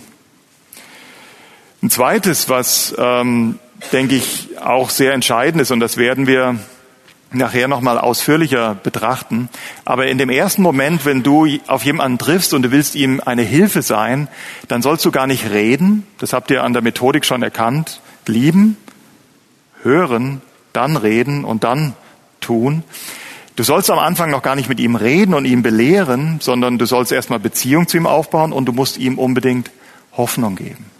Ein 1.85 1.91
zweites, 1.91 2.49
was, 2.49 2.95
ähm, 2.97 3.59
denke 3.93 4.15
ich, 4.15 4.57
auch 4.59 4.89
sehr 4.89 5.13
entscheidend 5.13 5.61
ist, 5.61 5.69
und 5.69 5.79
das 5.79 5.97
werden 5.97 6.25
wir 6.25 6.57
nachher 7.29 7.67
nochmal 7.67 7.99
ausführlicher 7.99 8.73
betrachten. 8.73 9.49
Aber 9.85 10.07
in 10.07 10.17
dem 10.17 10.31
ersten 10.31 10.63
Moment, 10.63 11.05
wenn 11.05 11.21
du 11.21 11.45
auf 11.67 11.85
jemanden 11.85 12.17
triffst 12.17 12.55
und 12.55 12.63
du 12.63 12.71
willst 12.71 12.95
ihm 12.95 13.21
eine 13.23 13.43
Hilfe 13.43 13.83
sein, 13.83 14.29
dann 14.67 14.81
sollst 14.81 15.05
du 15.05 15.11
gar 15.11 15.27
nicht 15.27 15.51
reden. 15.51 16.07
Das 16.17 16.33
habt 16.33 16.49
ihr 16.49 16.63
an 16.63 16.73
der 16.73 16.81
Methodik 16.81 17.23
schon 17.23 17.43
erkannt. 17.43 18.01
Lieben, 18.25 18.77
hören, 19.83 20.41
dann 20.73 20.97
reden 20.97 21.45
und 21.45 21.63
dann 21.63 21.93
tun. 22.41 22.83
Du 23.57 23.61
sollst 23.61 23.91
am 23.91 23.99
Anfang 23.99 24.31
noch 24.31 24.41
gar 24.41 24.55
nicht 24.55 24.69
mit 24.69 24.79
ihm 24.79 24.95
reden 24.95 25.35
und 25.35 25.45
ihm 25.45 25.61
belehren, 25.61 26.39
sondern 26.41 26.79
du 26.79 26.87
sollst 26.87 27.11
erstmal 27.11 27.37
Beziehung 27.37 27.87
zu 27.87 27.97
ihm 27.97 28.07
aufbauen 28.07 28.53
und 28.53 28.65
du 28.65 28.71
musst 28.71 28.97
ihm 28.97 29.19
unbedingt 29.19 29.69
Hoffnung 30.17 30.55
geben. 30.55 30.94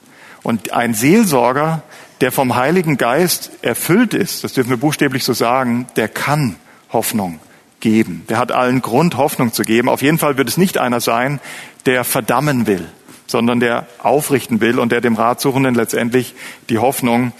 Und 0.46 0.74
ein 0.74 0.94
Seelsorger, 0.94 1.82
der 2.22 2.32
vom 2.32 2.56
Heiligen 2.56 2.98
Geist 2.98 3.50
erfüllt 3.64 4.14
ist, 4.14 4.44
das 4.44 4.54
dürfen 4.54 4.70
wir 4.70 4.78
buchstäblich 4.78 5.24
so 5.24 5.34
sagen, 5.34 5.88
der 5.96 6.08
kann 6.08 6.56
Hoffnung 6.94 7.40
geben. 7.80 8.26
Der 8.30 8.38
hat 8.38 8.52
allen 8.52 8.84
Grund, 8.84 9.18
Hoffnung 9.18 9.54
zu 9.54 9.64
geben. 9.64 9.90
Auf 9.90 10.04
jeden 10.04 10.20
Fall 10.20 10.38
wird 10.38 10.48
es 10.48 10.58
nicht 10.58 10.78
einer 10.78 11.02
sein, 11.02 11.40
der 11.88 12.04
verdammen 12.04 12.68
will, 12.68 12.88
sondern 13.26 13.60
der 13.60 13.88
aufrichten 13.98 14.62
will 14.62 14.78
und 14.78 14.92
der 14.92 15.02
dem 15.02 15.16
Ratsuchenden 15.16 15.74
letztendlich 15.74 16.36
die 16.70 16.78
Hoffnung 16.78 17.32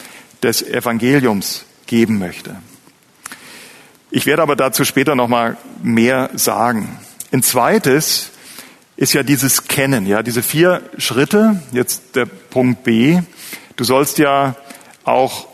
des 0.42 0.64
Evangeliums 0.64 1.66
geben 1.86 2.18
möchte. 2.18 2.56
Ich 4.10 4.26
werde 4.26 4.42
aber 4.42 4.56
dazu 4.56 4.84
später 4.84 5.14
noch 5.14 5.28
mal 5.28 5.58
mehr 5.84 6.32
sagen. 6.34 6.98
Ein 7.32 7.44
zweites 7.44 8.32
ist 8.98 9.14
ja 9.14 9.24
dieses 9.24 9.68
Kennen, 9.68 10.06
ja, 10.06 10.24
diese 10.24 10.42
vier 10.42 10.82
Schritte. 10.98 11.62
Jetzt 11.72 12.16
der 12.16 12.26
Punkt 12.26 12.84
B. 12.84 13.20
Du 13.76 13.84
sollst 13.84 14.18
ja 14.18 14.56
auch 15.04 15.48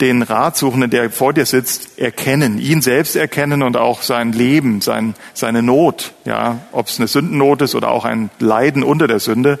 den 0.00 0.22
Ratsuchenden, 0.22 0.90
der 0.90 1.10
vor 1.10 1.32
dir 1.32 1.46
sitzt, 1.46 1.98
erkennen, 1.98 2.58
ihn 2.58 2.82
selbst 2.82 3.16
erkennen 3.16 3.62
und 3.62 3.76
auch 3.76 4.02
sein 4.02 4.32
Leben, 4.32 4.80
sein, 4.82 5.14
seine 5.32 5.62
Not, 5.62 6.12
ja, 6.24 6.60
ob 6.72 6.88
es 6.88 6.98
eine 6.98 7.08
Sündennot 7.08 7.62
ist 7.62 7.74
oder 7.74 7.90
auch 7.90 8.04
ein 8.04 8.30
Leiden 8.38 8.82
unter 8.82 9.06
der 9.06 9.20
Sünde, 9.20 9.58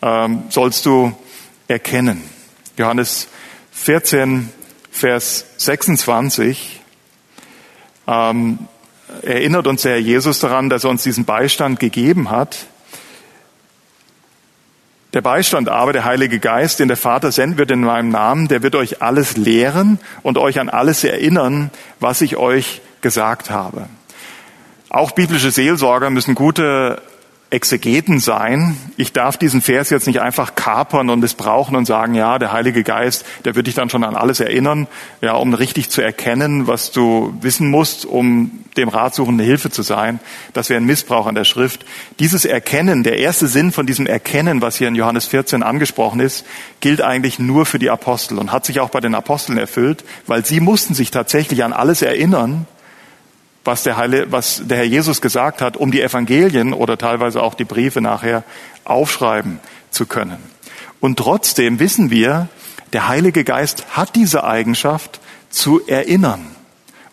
ähm, 0.00 0.44
sollst 0.48 0.86
du 0.86 1.12
erkennen. 1.68 2.22
Johannes 2.78 3.28
14, 3.72 4.48
Vers 4.90 5.44
26. 5.58 6.80
Ähm, 8.06 8.58
erinnert 9.22 9.66
uns 9.66 9.82
der 9.82 9.92
Herr 9.92 9.98
Jesus 9.98 10.38
daran, 10.40 10.70
dass 10.70 10.84
er 10.84 10.90
uns 10.90 11.02
diesen 11.02 11.24
Beistand 11.24 11.80
gegeben 11.80 12.30
hat. 12.30 12.66
Der 15.14 15.22
Beistand 15.22 15.68
aber, 15.68 15.92
der 15.92 16.04
Heilige 16.04 16.38
Geist, 16.38 16.80
den 16.80 16.88
der 16.88 16.96
Vater 16.96 17.32
senden 17.32 17.56
wird 17.58 17.70
in 17.70 17.80
meinem 17.80 18.10
Namen, 18.10 18.48
der 18.48 18.62
wird 18.62 18.74
euch 18.74 19.00
alles 19.00 19.36
lehren 19.36 19.98
und 20.22 20.36
euch 20.36 20.60
an 20.60 20.68
alles 20.68 21.02
erinnern, 21.02 21.70
was 21.98 22.20
ich 22.20 22.36
euch 22.36 22.82
gesagt 23.00 23.50
habe. 23.50 23.86
Auch 24.90 25.12
biblische 25.12 25.50
Seelsorger 25.50 26.10
müssen 26.10 26.34
gute 26.34 27.00
Exegeten 27.50 28.20
sein. 28.20 28.76
Ich 28.98 29.14
darf 29.14 29.38
diesen 29.38 29.62
Vers 29.62 29.88
jetzt 29.88 30.06
nicht 30.06 30.20
einfach 30.20 30.54
kapern 30.54 31.08
und 31.08 31.20
missbrauchen 31.20 31.76
und 31.76 31.86
sagen, 31.86 32.14
ja, 32.14 32.38
der 32.38 32.52
Heilige 32.52 32.82
Geist, 32.84 33.24
der 33.46 33.54
wird 33.54 33.66
dich 33.66 33.74
dann 33.74 33.88
schon 33.88 34.04
an 34.04 34.16
alles 34.16 34.40
erinnern, 34.40 34.86
ja, 35.22 35.32
um 35.32 35.54
richtig 35.54 35.88
zu 35.88 36.02
erkennen, 36.02 36.66
was 36.66 36.92
du 36.92 37.34
wissen 37.40 37.70
musst, 37.70 38.04
um 38.04 38.64
dem 38.76 38.90
Ratsuchenden 38.90 39.46
Hilfe 39.46 39.70
zu 39.70 39.82
sein. 39.82 40.20
Das 40.52 40.68
wäre 40.68 40.78
ein 40.78 40.84
Missbrauch 40.84 41.26
an 41.26 41.34
der 41.34 41.44
Schrift. 41.44 41.86
Dieses 42.18 42.44
Erkennen, 42.44 43.02
der 43.02 43.18
erste 43.18 43.46
Sinn 43.46 43.72
von 43.72 43.86
diesem 43.86 44.06
Erkennen, 44.06 44.60
was 44.60 44.76
hier 44.76 44.88
in 44.88 44.94
Johannes 44.94 45.26
14 45.26 45.62
angesprochen 45.62 46.20
ist, 46.20 46.44
gilt 46.80 47.00
eigentlich 47.00 47.38
nur 47.38 47.64
für 47.64 47.78
die 47.78 47.88
Apostel 47.88 48.38
und 48.38 48.52
hat 48.52 48.66
sich 48.66 48.80
auch 48.80 48.90
bei 48.90 49.00
den 49.00 49.14
Aposteln 49.14 49.56
erfüllt, 49.56 50.04
weil 50.26 50.44
sie 50.44 50.60
mussten 50.60 50.92
sich 50.92 51.10
tatsächlich 51.10 51.64
an 51.64 51.72
alles 51.72 52.02
erinnern, 52.02 52.66
was 53.64 53.82
der, 53.82 53.96
Heile, 53.96 54.30
was 54.32 54.62
der 54.64 54.78
Herr 54.78 54.84
Jesus 54.84 55.20
gesagt 55.20 55.60
hat, 55.60 55.76
um 55.76 55.90
die 55.90 56.02
Evangelien 56.02 56.72
oder 56.72 56.96
teilweise 56.96 57.42
auch 57.42 57.54
die 57.54 57.64
Briefe 57.64 58.00
nachher 58.00 58.44
aufschreiben 58.84 59.60
zu 59.90 60.06
können. 60.06 60.38
Und 61.00 61.18
trotzdem 61.18 61.78
wissen 61.78 62.10
wir, 62.10 62.48
der 62.92 63.08
Heilige 63.08 63.44
Geist 63.44 63.84
hat 63.90 64.16
diese 64.16 64.44
Eigenschaft 64.44 65.20
zu 65.50 65.86
erinnern 65.86 66.57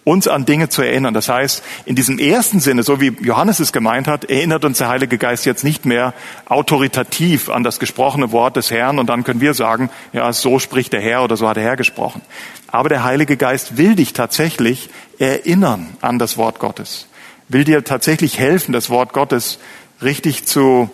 uns 0.06 0.28
an 0.28 0.46
Dinge 0.46 0.70
zu 0.70 0.84
erinnern. 0.84 1.14
Das 1.14 1.28
heißt, 1.28 1.64
in 1.86 1.96
diesem 1.96 2.20
ersten 2.20 2.62
Sinne, 2.62 2.84
so 2.84 3.02
wie 3.02 3.08
Johannes 3.08 3.60
es 3.60 3.74
gemeint 3.74 4.08
hat, 4.08 4.26
erinnert 4.26 4.64
uns 4.64 4.78
der 4.78 4.88
Heilige 4.88 5.18
Geist 5.18 5.46
jetzt 5.46 5.64
nicht 5.64 5.86
mehr 5.86 6.14
autoritativ 6.46 7.50
an 7.50 7.64
das 7.64 7.80
gesprochene 7.80 8.32
Wort 8.32 8.56
des 8.56 8.72
Herrn 8.72 9.00
und 9.00 9.08
dann 9.08 9.24
können 9.24 9.42
wir 9.42 9.54
sagen, 9.54 9.90
ja, 10.14 10.32
so 10.32 10.60
spricht 10.60 10.94
der 10.94 11.02
Herr 11.02 11.24
oder 11.24 11.36
so 11.36 11.50
hat 11.50 11.58
der 11.58 11.64
Herr 11.64 11.76
gesprochen. 11.76 12.22
Aber 12.68 12.88
der 12.88 13.04
Heilige 13.04 13.36
Geist 13.36 13.78
will 13.78 13.96
dich 13.96 14.14
tatsächlich 14.14 14.90
erinnern 15.18 15.98
an 16.02 16.20
das 16.20 16.38
Wort 16.38 16.60
Gottes, 16.60 17.08
will 17.50 17.64
dir 17.64 17.84
tatsächlich 17.84 18.38
helfen, 18.38 18.74
das 18.74 18.90
Wort 18.92 19.12
Gottes 19.12 19.60
richtig 20.04 20.46
zu 20.46 20.90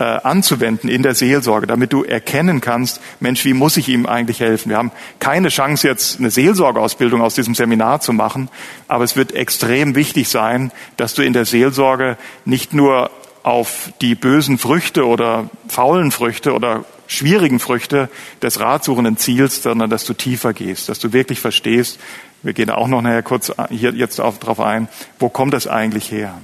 äh, 0.00 0.04
anzuwenden 0.04 0.88
in 0.88 1.02
der 1.02 1.14
Seelsorge, 1.14 1.66
damit 1.66 1.92
du 1.92 2.02
erkennen 2.04 2.62
kannst, 2.62 3.02
Mensch, 3.20 3.44
wie 3.44 3.52
muss 3.52 3.76
ich 3.76 3.88
ihm 3.88 4.06
eigentlich 4.06 4.40
helfen? 4.40 4.70
Wir 4.70 4.78
haben 4.78 4.92
keine 5.18 5.50
Chance 5.50 5.86
jetzt 5.86 6.18
eine 6.18 6.30
Seelsorgeausbildung 6.30 7.20
aus 7.20 7.34
diesem 7.34 7.54
Seminar 7.54 8.00
zu 8.00 8.14
machen, 8.14 8.48
aber 8.88 9.04
es 9.04 9.14
wird 9.14 9.32
extrem 9.32 9.94
wichtig 9.94 10.28
sein, 10.30 10.72
dass 10.96 11.12
du 11.12 11.22
in 11.22 11.34
der 11.34 11.44
Seelsorge 11.44 12.16
nicht 12.46 12.72
nur 12.72 13.10
auf 13.42 13.92
die 14.00 14.14
bösen 14.14 14.56
Früchte 14.56 15.06
oder 15.06 15.50
faulen 15.68 16.10
Früchte 16.10 16.54
oder 16.54 16.86
schwierigen 17.06 17.58
Früchte 17.58 18.08
des 18.40 18.58
Ratsuchenden 18.58 19.18
zielst, 19.18 19.64
sondern 19.64 19.90
dass 19.90 20.06
du 20.06 20.14
tiefer 20.14 20.54
gehst, 20.54 20.88
dass 20.88 20.98
du 20.98 21.12
wirklich 21.12 21.40
verstehst, 21.40 22.00
wir 22.42 22.54
gehen 22.54 22.70
auch 22.70 22.88
noch 22.88 23.02
nachher 23.02 23.22
kurz 23.22 23.52
hier 23.68 23.92
jetzt 23.92 24.18
darauf 24.18 24.60
ein, 24.60 24.88
wo 25.18 25.28
kommt 25.28 25.52
das 25.52 25.66
eigentlich 25.66 26.10
her? 26.10 26.38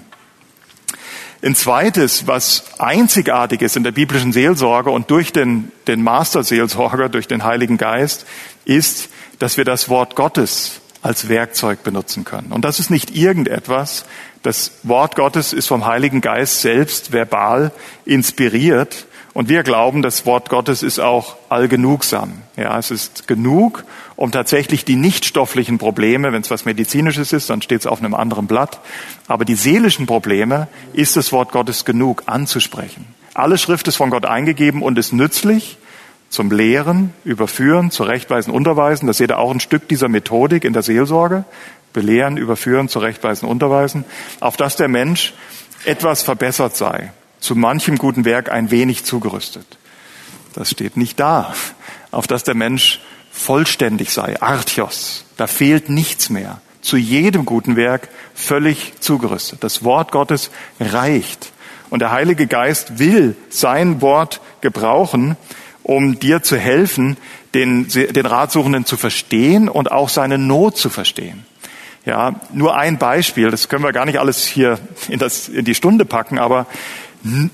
Ein 1.47 1.55
zweites, 1.55 2.27
was 2.27 2.65
einzigartig 2.79 3.63
ist 3.63 3.77
in 3.77 3.85
der 3.85 3.93
biblischen 3.93 4.33
Seelsorge 4.33 4.91
und 4.91 5.13
durch 5.13 5.33
den, 5.33 5.71
den 5.87 6.03
Master-Seelsorger, 6.03 7.09
durch 7.09 7.29
den 7.29 7.45
Heiligen 7.45 7.77
Geist, 7.77 8.27
ist, 8.65 9.11
dass 9.39 9.57
wir 9.57 9.65
das 9.65 9.89
Wort 9.89 10.17
Gottes 10.17 10.81
als 11.03 11.29
Werkzeug 11.29 11.85
benutzen 11.85 12.25
können. 12.25 12.51
Und 12.51 12.65
das 12.65 12.81
ist 12.81 12.91
nicht 12.91 13.15
irgendetwas. 13.15 14.07
Das 14.43 14.73
Wort 14.83 15.15
Gottes 15.15 15.53
ist 15.53 15.69
vom 15.69 15.87
Heiligen 15.87 16.21
Geist 16.21 16.63
selbst 16.63 17.13
verbal 17.13 17.71
inspiriert 18.05 19.07
und 19.37 19.51
wir 19.51 19.65
glauben, 19.65 20.01
das 20.01 20.25
Wort 20.25 20.49
Gottes 20.49 20.83
ist 20.83 20.99
auch 20.99 21.37
allgenugsam. 21.51 22.41
Ja, 22.57 22.79
es 22.79 22.91
ist 22.91 23.29
genug, 23.29 23.85
um 24.17 24.33
tatsächlich 24.33 24.87
die 24.87 24.97
nichtstofflichen 24.97 25.77
Probleme, 25.77 26.33
wenn 26.33 26.41
es 26.41 26.51
was 26.51 26.65
Medizinisches 26.65 27.35
ist, 27.35 27.51
dann 27.51 27.61
steht 27.61 27.81
es 27.81 27.87
auf 27.87 27.99
einem 27.99 28.15
anderen 28.15 28.47
Blatt. 28.47 28.81
Aber 29.29 29.45
die 29.45 29.55
seelischen 29.55 30.07
Probleme 30.07 30.69
ist 30.95 31.17
das 31.17 31.33
Wort 31.33 31.53
Gottes 31.53 31.85
genug 31.85 32.23
anzusprechen. 32.25 33.05
Alle 33.35 33.59
Schrift 33.59 33.87
ist 33.89 33.97
von 33.97 34.09
Gott 34.09 34.25
eingegeben 34.25 34.81
und 34.81 34.97
ist 34.97 35.13
nützlich 35.13 35.77
zum 36.31 36.51
Lehren, 36.51 37.13
Überführen, 37.23 37.91
Zurechtweisen, 37.91 38.55
Unterweisen. 38.55 39.07
Das 39.07 39.19
seht 39.19 39.33
ihr 39.33 39.39
auch 39.39 39.51
ein 39.51 39.61
Stück 39.61 39.87
dieser 39.87 40.09
Methodik 40.09 40.65
in 40.65 40.73
der 40.73 40.81
Seelsorge. 40.81 41.45
Belehren, 41.93 42.39
Überführen, 42.39 42.89
Zurechtweisen, 42.89 43.47
Unterweisen. 43.47 44.07
Auf 44.41 44.57
dass 44.57 44.77
der 44.77 44.89
Mensch 44.89 45.35
etwas 45.85 46.23
verbessert 46.23 46.75
sei 46.75 47.13
zu 47.47 47.55
manchem 47.55 47.97
guten 47.97 48.25
Werk 48.25 48.51
ein 48.51 48.73
wenig 48.73 49.05
zugerüstet. 49.05 49.79
Das 50.55 50.69
steht 50.69 50.97
nicht 50.97 51.21
da, 51.21 51.55
auf 52.11 52.27
dass 52.27 52.43
der 52.43 52.57
Mensch 52.57 53.01
vollständig 53.31 54.11
sei, 54.11 54.43
Artios. 54.43 55.25
Da 55.37 55.47
fehlt 55.47 55.89
nichts 55.89 56.29
mehr. 56.29 56.61
Zu 56.81 56.97
jedem 56.97 57.45
guten 57.45 57.77
Werk 57.77 58.09
völlig 58.35 58.95
zugerüstet. 58.99 59.63
Das 59.63 59.85
Wort 59.85 60.11
Gottes 60.11 60.51
reicht. 60.81 61.53
Und 61.89 62.01
der 62.01 62.11
Heilige 62.11 62.49
Geist 62.49 62.99
will 62.99 63.37
sein 63.49 64.01
Wort 64.01 64.41
gebrauchen, 64.61 65.37
um 65.85 66.19
dir 66.19 66.43
zu 66.43 66.57
helfen, 66.57 67.17
den, 67.55 67.87
den 67.87 68.27
Ratsuchenden 68.27 68.87
zu 68.87 68.97
verstehen 68.97 69.69
und 69.69 69.93
auch 69.93 70.09
seine 70.09 70.37
Not 70.37 70.79
zu 70.79 70.91
verstehen. 70.91 71.47
Ja, 72.05 72.41
nur 72.53 72.77
ein 72.77 72.99
Beispiel, 72.99 73.51
das 73.51 73.69
können 73.69 73.85
wir 73.85 73.93
gar 73.93 74.05
nicht 74.05 74.19
alles 74.19 74.47
hier 74.47 74.79
in, 75.09 75.19
das, 75.19 75.49
in 75.49 75.65
die 75.65 75.75
Stunde 75.75 76.05
packen, 76.05 76.39
aber 76.39 76.67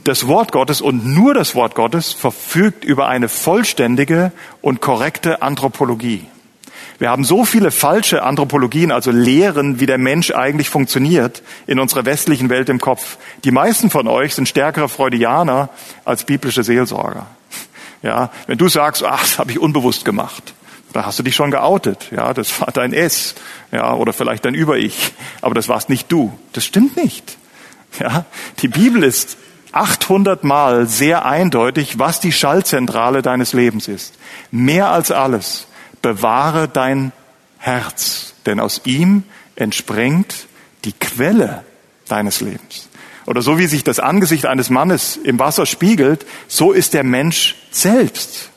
das 0.04 0.26
Wort 0.26 0.52
Gottes 0.52 0.80
und 0.80 1.06
nur 1.06 1.34
das 1.34 1.54
Wort 1.54 1.74
Gottes 1.74 2.12
verfügt 2.12 2.84
über 2.84 3.08
eine 3.08 3.28
vollständige 3.28 4.32
und 4.60 4.80
korrekte 4.80 5.42
Anthropologie. 5.42 6.26
Wir 6.98 7.10
haben 7.10 7.24
so 7.24 7.44
viele 7.44 7.70
falsche 7.70 8.22
Anthropologien, 8.22 8.92
also 8.92 9.10
Lehren, 9.10 9.80
wie 9.80 9.86
der 9.86 9.98
Mensch 9.98 10.30
eigentlich 10.30 10.68
funktioniert, 10.68 11.42
in 11.66 11.80
unserer 11.80 12.04
westlichen 12.04 12.48
Welt 12.48 12.68
im 12.68 12.80
Kopf. 12.80 13.18
Die 13.44 13.50
meisten 13.50 13.90
von 13.90 14.06
euch 14.06 14.34
sind 14.34 14.48
stärkere 14.48 14.88
Freudianer 14.88 15.68
als 16.04 16.24
biblische 16.24 16.62
Seelsorger. 16.62 17.26
Ja, 18.02 18.30
wenn 18.46 18.58
du 18.58 18.68
sagst, 18.68 19.04
ach, 19.04 19.20
das 19.20 19.38
habe 19.38 19.52
ich 19.52 19.58
unbewusst 19.58 20.04
gemacht, 20.04 20.54
dann 20.92 21.06
hast 21.06 21.18
du 21.18 21.22
dich 21.22 21.34
schon 21.34 21.50
geoutet. 21.50 22.08
Ja, 22.10 22.34
das 22.34 22.60
war 22.60 22.68
dein 22.72 22.92
S, 22.92 23.34
ja, 23.70 23.94
oder 23.94 24.12
vielleicht 24.12 24.44
dein 24.44 24.54
Über-Ich, 24.54 25.12
aber 25.40 25.54
das 25.54 25.68
warst 25.68 25.88
nicht 25.88 26.10
du. 26.10 26.32
Das 26.52 26.64
stimmt 26.64 26.96
nicht. 26.96 27.36
Ja, 27.98 28.24
die 28.60 28.68
Bibel 28.68 29.02
ist 29.02 29.36
800 29.72 30.44
Mal 30.44 30.86
sehr 30.86 31.24
eindeutig, 31.24 31.98
was 31.98 32.20
die 32.20 32.32
Schallzentrale 32.32 33.22
deines 33.22 33.52
Lebens 33.52 33.88
ist. 33.88 34.14
Mehr 34.50 34.90
als 34.90 35.10
alles, 35.10 35.66
bewahre 36.02 36.68
dein 36.68 37.12
Herz, 37.58 38.34
denn 38.46 38.60
aus 38.60 38.82
ihm 38.84 39.24
entspringt 39.56 40.46
die 40.84 40.92
Quelle 40.92 41.64
deines 42.08 42.40
Lebens. 42.40 42.88
Oder 43.26 43.40
so 43.40 43.58
wie 43.58 43.66
sich 43.66 43.84
das 43.84 44.00
Angesicht 44.00 44.46
eines 44.46 44.68
Mannes 44.68 45.16
im 45.16 45.38
Wasser 45.38 45.64
spiegelt, 45.66 46.26
so 46.48 46.72
ist 46.72 46.92
der 46.92 47.04
Mensch 47.04 47.56
selbst. 47.70 48.50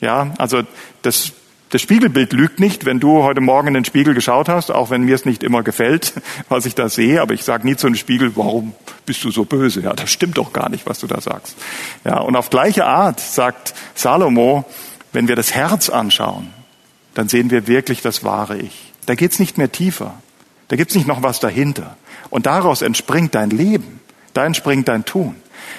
Ja, 0.00 0.34
also 0.38 0.62
das 1.02 1.32
das 1.70 1.80
Spiegelbild 1.80 2.32
lügt 2.32 2.58
nicht, 2.58 2.84
wenn 2.84 2.98
du 2.98 3.22
heute 3.22 3.40
Morgen 3.40 3.68
in 3.68 3.74
den 3.74 3.84
Spiegel 3.84 4.12
geschaut 4.12 4.48
hast, 4.48 4.72
auch 4.72 4.90
wenn 4.90 5.02
mir 5.02 5.14
es 5.14 5.24
nicht 5.24 5.44
immer 5.44 5.62
gefällt, 5.62 6.14
was 6.48 6.66
ich 6.66 6.74
da 6.74 6.88
sehe, 6.88 7.22
aber 7.22 7.32
ich 7.32 7.44
sage 7.44 7.66
nie 7.66 7.76
zu 7.76 7.86
einem 7.86 7.96
Spiegel, 7.96 8.32
warum 8.36 8.74
bist 9.06 9.22
du 9.22 9.30
so 9.30 9.44
böse? 9.44 9.80
Ja, 9.80 9.92
das 9.92 10.10
stimmt 10.10 10.36
doch 10.36 10.52
gar 10.52 10.68
nicht, 10.68 10.86
was 10.86 10.98
du 10.98 11.06
da 11.06 11.20
sagst. 11.20 11.56
Ja, 12.04 12.18
und 12.18 12.34
auf 12.34 12.50
gleiche 12.50 12.86
Art 12.86 13.20
sagt 13.20 13.74
Salomo, 13.94 14.64
wenn 15.12 15.28
wir 15.28 15.36
das 15.36 15.54
Herz 15.54 15.88
anschauen, 15.88 16.52
dann 17.14 17.28
sehen 17.28 17.50
wir 17.50 17.66
wirklich 17.66 18.02
das 18.02 18.24
wahre 18.24 18.58
Ich. 18.58 18.92
Da 19.06 19.14
geht's 19.14 19.38
nicht 19.38 19.56
mehr 19.56 19.70
tiefer. 19.70 20.14
Da 20.68 20.76
gibt's 20.76 20.94
nicht 20.94 21.06
noch 21.06 21.22
was 21.22 21.40
dahinter. 21.40 21.96
Und 22.30 22.46
daraus 22.46 22.82
entspringt 22.82 23.34
dein 23.34 23.50
Leben. 23.50 24.00
Da 24.34 24.44
entspringt 24.44 24.86
dein 24.88 25.04
Tun. 25.04 25.36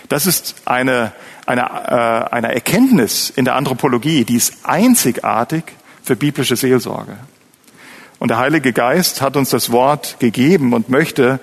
Das 0.09 0.25
ist 0.25 0.55
eine, 0.65 1.13
eine, 1.45 1.61
äh, 1.61 2.33
eine 2.33 2.53
Erkenntnis 2.53 3.29
in 3.29 3.45
der 3.45 3.55
Anthropologie, 3.55 4.25
die 4.25 4.35
ist 4.35 4.53
einzigartig 4.63 5.63
für 6.03 6.15
biblische 6.15 6.55
Seelsorge. 6.55 7.17
Und 8.19 8.27
der 8.27 8.37
Heilige 8.37 8.73
Geist 8.73 9.21
hat 9.21 9.35
uns 9.35 9.49
das 9.49 9.71
Wort 9.71 10.17
gegeben 10.19 10.73
und 10.73 10.89
möchte 10.89 11.39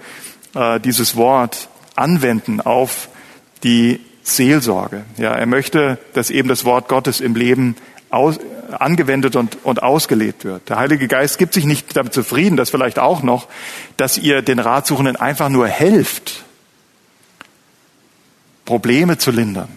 äh, 0.54 0.78
dieses 0.78 1.16
Wort 1.16 1.68
anwenden 1.96 2.60
auf 2.60 3.08
die 3.64 4.00
Seelsorge. 4.22 5.04
Ja, 5.16 5.32
er 5.32 5.46
möchte, 5.46 5.98
dass 6.14 6.30
eben 6.30 6.48
das 6.48 6.64
Wort 6.64 6.88
Gottes 6.88 7.20
im 7.20 7.34
Leben 7.34 7.76
aus, 8.10 8.38
angewendet 8.70 9.36
und, 9.36 9.58
und 9.64 9.82
ausgelebt 9.82 10.44
wird. 10.44 10.68
Der 10.68 10.78
Heilige 10.78 11.08
Geist 11.08 11.38
gibt 11.38 11.54
sich 11.54 11.64
nicht 11.64 11.96
damit 11.96 12.12
zufrieden, 12.12 12.56
das 12.56 12.70
vielleicht 12.70 12.98
auch 12.98 13.22
noch, 13.22 13.48
dass 13.96 14.18
ihr 14.18 14.42
den 14.42 14.58
Ratsuchenden 14.58 15.16
einfach 15.16 15.48
nur 15.48 15.66
helft, 15.66 16.44
Probleme 18.64 19.18
zu 19.18 19.30
lindern. 19.30 19.68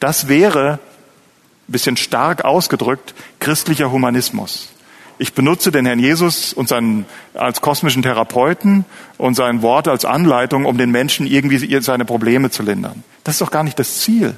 Das 0.00 0.28
wäre 0.28 0.78
ein 1.68 1.72
bisschen 1.72 1.96
stark 1.96 2.44
ausgedrückt, 2.44 3.14
christlicher 3.40 3.92
Humanismus. 3.92 4.70
Ich 5.18 5.34
benutze 5.34 5.72
den 5.72 5.84
Herrn 5.84 5.98
Jesus 5.98 6.52
und 6.52 6.68
seinen, 6.68 7.04
als 7.34 7.60
kosmischen 7.60 8.02
Therapeuten 8.02 8.84
und 9.16 9.34
sein 9.34 9.62
Wort 9.62 9.88
als 9.88 10.04
Anleitung, 10.04 10.64
um 10.64 10.78
den 10.78 10.92
Menschen 10.92 11.26
irgendwie 11.26 11.80
seine 11.80 12.04
Probleme 12.04 12.50
zu 12.50 12.62
lindern. 12.62 13.02
Das 13.24 13.34
ist 13.34 13.40
doch 13.40 13.50
gar 13.50 13.64
nicht 13.64 13.78
das 13.78 14.00
Ziel. 14.00 14.36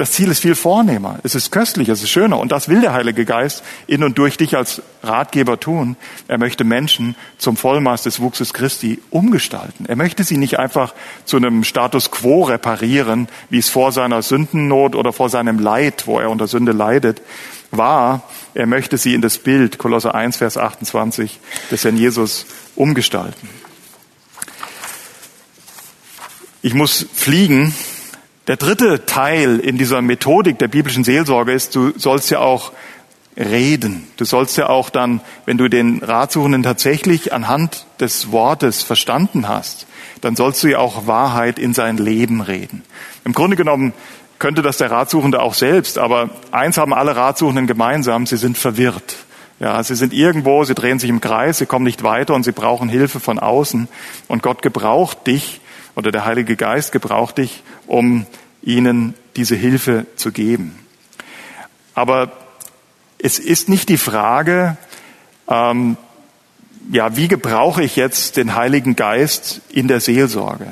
Das 0.00 0.12
Ziel 0.12 0.30
ist 0.30 0.40
viel 0.40 0.54
vornehmer. 0.54 1.18
Es 1.24 1.34
ist 1.34 1.52
köstlicher, 1.52 1.92
es 1.92 2.02
ist 2.02 2.08
schöner. 2.08 2.38
Und 2.38 2.52
das 2.52 2.70
will 2.70 2.80
der 2.80 2.94
Heilige 2.94 3.26
Geist 3.26 3.62
in 3.86 4.02
und 4.02 4.16
durch 4.16 4.38
dich 4.38 4.56
als 4.56 4.80
Ratgeber 5.02 5.60
tun. 5.60 5.94
Er 6.26 6.38
möchte 6.38 6.64
Menschen 6.64 7.16
zum 7.36 7.54
Vollmaß 7.58 8.04
des 8.04 8.18
Wuchses 8.18 8.54
Christi 8.54 8.98
umgestalten. 9.10 9.84
Er 9.84 9.96
möchte 9.96 10.24
sie 10.24 10.38
nicht 10.38 10.58
einfach 10.58 10.94
zu 11.26 11.36
einem 11.36 11.64
Status 11.64 12.10
quo 12.10 12.44
reparieren, 12.44 13.28
wie 13.50 13.58
es 13.58 13.68
vor 13.68 13.92
seiner 13.92 14.22
Sündennot 14.22 14.94
oder 14.94 15.12
vor 15.12 15.28
seinem 15.28 15.58
Leid, 15.58 16.06
wo 16.06 16.18
er 16.18 16.30
unter 16.30 16.46
Sünde 16.46 16.72
leidet, 16.72 17.20
war. 17.70 18.22
Er 18.54 18.64
möchte 18.64 18.96
sie 18.96 19.12
in 19.12 19.20
das 19.20 19.36
Bild, 19.36 19.76
Kolosser 19.76 20.14
1, 20.14 20.38
Vers 20.38 20.56
28, 20.56 21.40
des 21.70 21.84
Herrn 21.84 21.98
Jesus 21.98 22.46
umgestalten. 22.74 23.50
Ich 26.62 26.72
muss 26.72 27.04
fliegen. 27.12 27.74
Der 28.46 28.56
dritte 28.56 29.06
Teil 29.06 29.58
in 29.60 29.78
dieser 29.78 30.02
Methodik 30.02 30.58
der 30.58 30.68
biblischen 30.68 31.04
Seelsorge 31.04 31.52
ist, 31.52 31.76
du 31.76 31.92
sollst 31.96 32.30
ja 32.30 32.40
auch 32.40 32.72
reden. 33.36 34.06
Du 34.16 34.24
sollst 34.24 34.56
ja 34.56 34.68
auch 34.68 34.90
dann, 34.90 35.20
wenn 35.46 35.58
du 35.58 35.68
den 35.68 36.02
Ratsuchenden 36.02 36.62
tatsächlich 36.62 37.32
anhand 37.32 37.86
des 38.00 38.32
Wortes 38.32 38.82
verstanden 38.82 39.48
hast, 39.48 39.86
dann 40.20 40.36
sollst 40.36 40.62
du 40.62 40.68
ja 40.68 40.78
auch 40.78 41.06
Wahrheit 41.06 41.58
in 41.58 41.74
sein 41.74 41.96
Leben 41.96 42.40
reden. 42.40 42.82
Im 43.24 43.32
Grunde 43.32 43.56
genommen 43.56 43.92
könnte 44.38 44.62
das 44.62 44.78
der 44.78 44.90
Ratsuchende 44.90 45.40
auch 45.42 45.54
selbst, 45.54 45.98
aber 45.98 46.30
eins 46.50 46.78
haben 46.78 46.94
alle 46.94 47.14
Ratsuchenden 47.14 47.66
gemeinsam, 47.66 48.26
sie 48.26 48.36
sind 48.38 48.56
verwirrt. 48.56 49.16
Ja, 49.60 49.82
sie 49.82 49.94
sind 49.94 50.14
irgendwo, 50.14 50.64
sie 50.64 50.74
drehen 50.74 50.98
sich 50.98 51.10
im 51.10 51.20
Kreis, 51.20 51.58
sie 51.58 51.66
kommen 51.66 51.84
nicht 51.84 52.02
weiter 52.02 52.34
und 52.34 52.44
sie 52.44 52.52
brauchen 52.52 52.88
Hilfe 52.88 53.20
von 53.20 53.38
außen. 53.38 53.88
Und 54.26 54.42
Gott 54.42 54.62
gebraucht 54.62 55.26
dich, 55.26 55.60
oder 55.96 56.12
der 56.12 56.24
Heilige 56.24 56.56
Geist 56.56 56.92
gebraucht 56.92 57.38
dich, 57.38 57.62
um 57.86 58.26
ihnen 58.62 59.14
diese 59.36 59.56
Hilfe 59.56 60.06
zu 60.16 60.32
geben. 60.32 60.78
Aber 61.94 62.32
es 63.18 63.38
ist 63.38 63.68
nicht 63.68 63.88
die 63.88 63.98
Frage, 63.98 64.76
ähm, 65.48 65.96
ja, 66.90 67.16
wie 67.16 67.28
gebrauche 67.28 67.82
ich 67.82 67.96
jetzt 67.96 68.36
den 68.36 68.54
Heiligen 68.54 68.96
Geist 68.96 69.60
in 69.70 69.88
der 69.88 70.00
Seelsorge? 70.00 70.66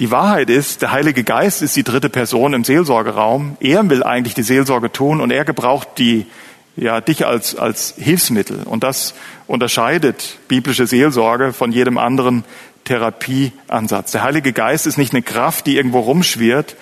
Die 0.00 0.10
Wahrheit 0.10 0.48
ist, 0.48 0.82
der 0.82 0.92
Heilige 0.92 1.24
Geist 1.24 1.62
ist 1.62 1.76
die 1.76 1.82
dritte 1.82 2.08
Person 2.08 2.54
im 2.54 2.64
Seelsorgeraum. 2.64 3.56
Er 3.60 3.88
will 3.90 4.02
eigentlich 4.02 4.34
die 4.34 4.42
Seelsorge 4.42 4.90
tun 4.90 5.20
und 5.20 5.30
er 5.30 5.44
gebraucht 5.44 5.88
die, 5.98 6.26
ja, 6.74 7.00
dich 7.02 7.26
als, 7.26 7.54
als 7.54 7.94
Hilfsmittel. 7.98 8.62
Und 8.64 8.82
das 8.82 9.14
unterscheidet 9.46 10.38
biblische 10.48 10.86
Seelsorge 10.86 11.52
von 11.52 11.70
jedem 11.70 11.98
anderen 11.98 12.44
Therapieansatz. 12.84 14.12
Der 14.12 14.22
Heilige 14.22 14.52
Geist 14.52 14.86
ist 14.86 14.98
nicht 14.98 15.12
eine 15.12 15.22
Kraft, 15.22 15.66
die 15.66 15.76
irgendwo 15.76 16.00
rumschwirrt. 16.00 16.76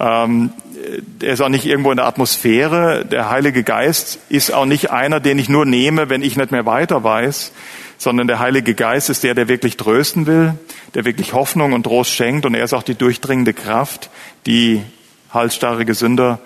Ähm, 0.00 0.52
er 1.22 1.32
ist 1.32 1.40
auch 1.40 1.48
nicht 1.48 1.64
irgendwo 1.64 1.90
in 1.90 1.96
der 1.96 2.06
Atmosphäre. 2.06 3.04
Der 3.04 3.30
Heilige 3.30 3.62
Geist 3.62 4.18
ist 4.28 4.52
auch 4.52 4.66
nicht 4.66 4.90
einer, 4.90 5.20
den 5.20 5.38
ich 5.38 5.48
nur 5.48 5.64
nehme, 5.64 6.10
wenn 6.10 6.22
ich 6.22 6.36
nicht 6.36 6.50
mehr 6.50 6.66
weiter 6.66 7.04
weiß, 7.04 7.52
sondern 7.98 8.26
der 8.26 8.38
Heilige 8.38 8.74
Geist 8.74 9.10
ist 9.10 9.24
der, 9.24 9.34
der 9.34 9.48
wirklich 9.48 9.76
trösten 9.76 10.26
will, 10.26 10.54
der 10.94 11.04
wirklich 11.04 11.32
Hoffnung 11.32 11.72
und 11.72 11.84
Trost 11.84 12.10
schenkt 12.10 12.44
und 12.44 12.54
er 12.54 12.64
ist 12.64 12.74
auch 12.74 12.82
die 12.82 12.96
durchdringende 12.96 13.54
Kraft, 13.54 14.10
die 14.46 14.82
halsstarrige 15.30 15.94
Sünder 15.94 16.40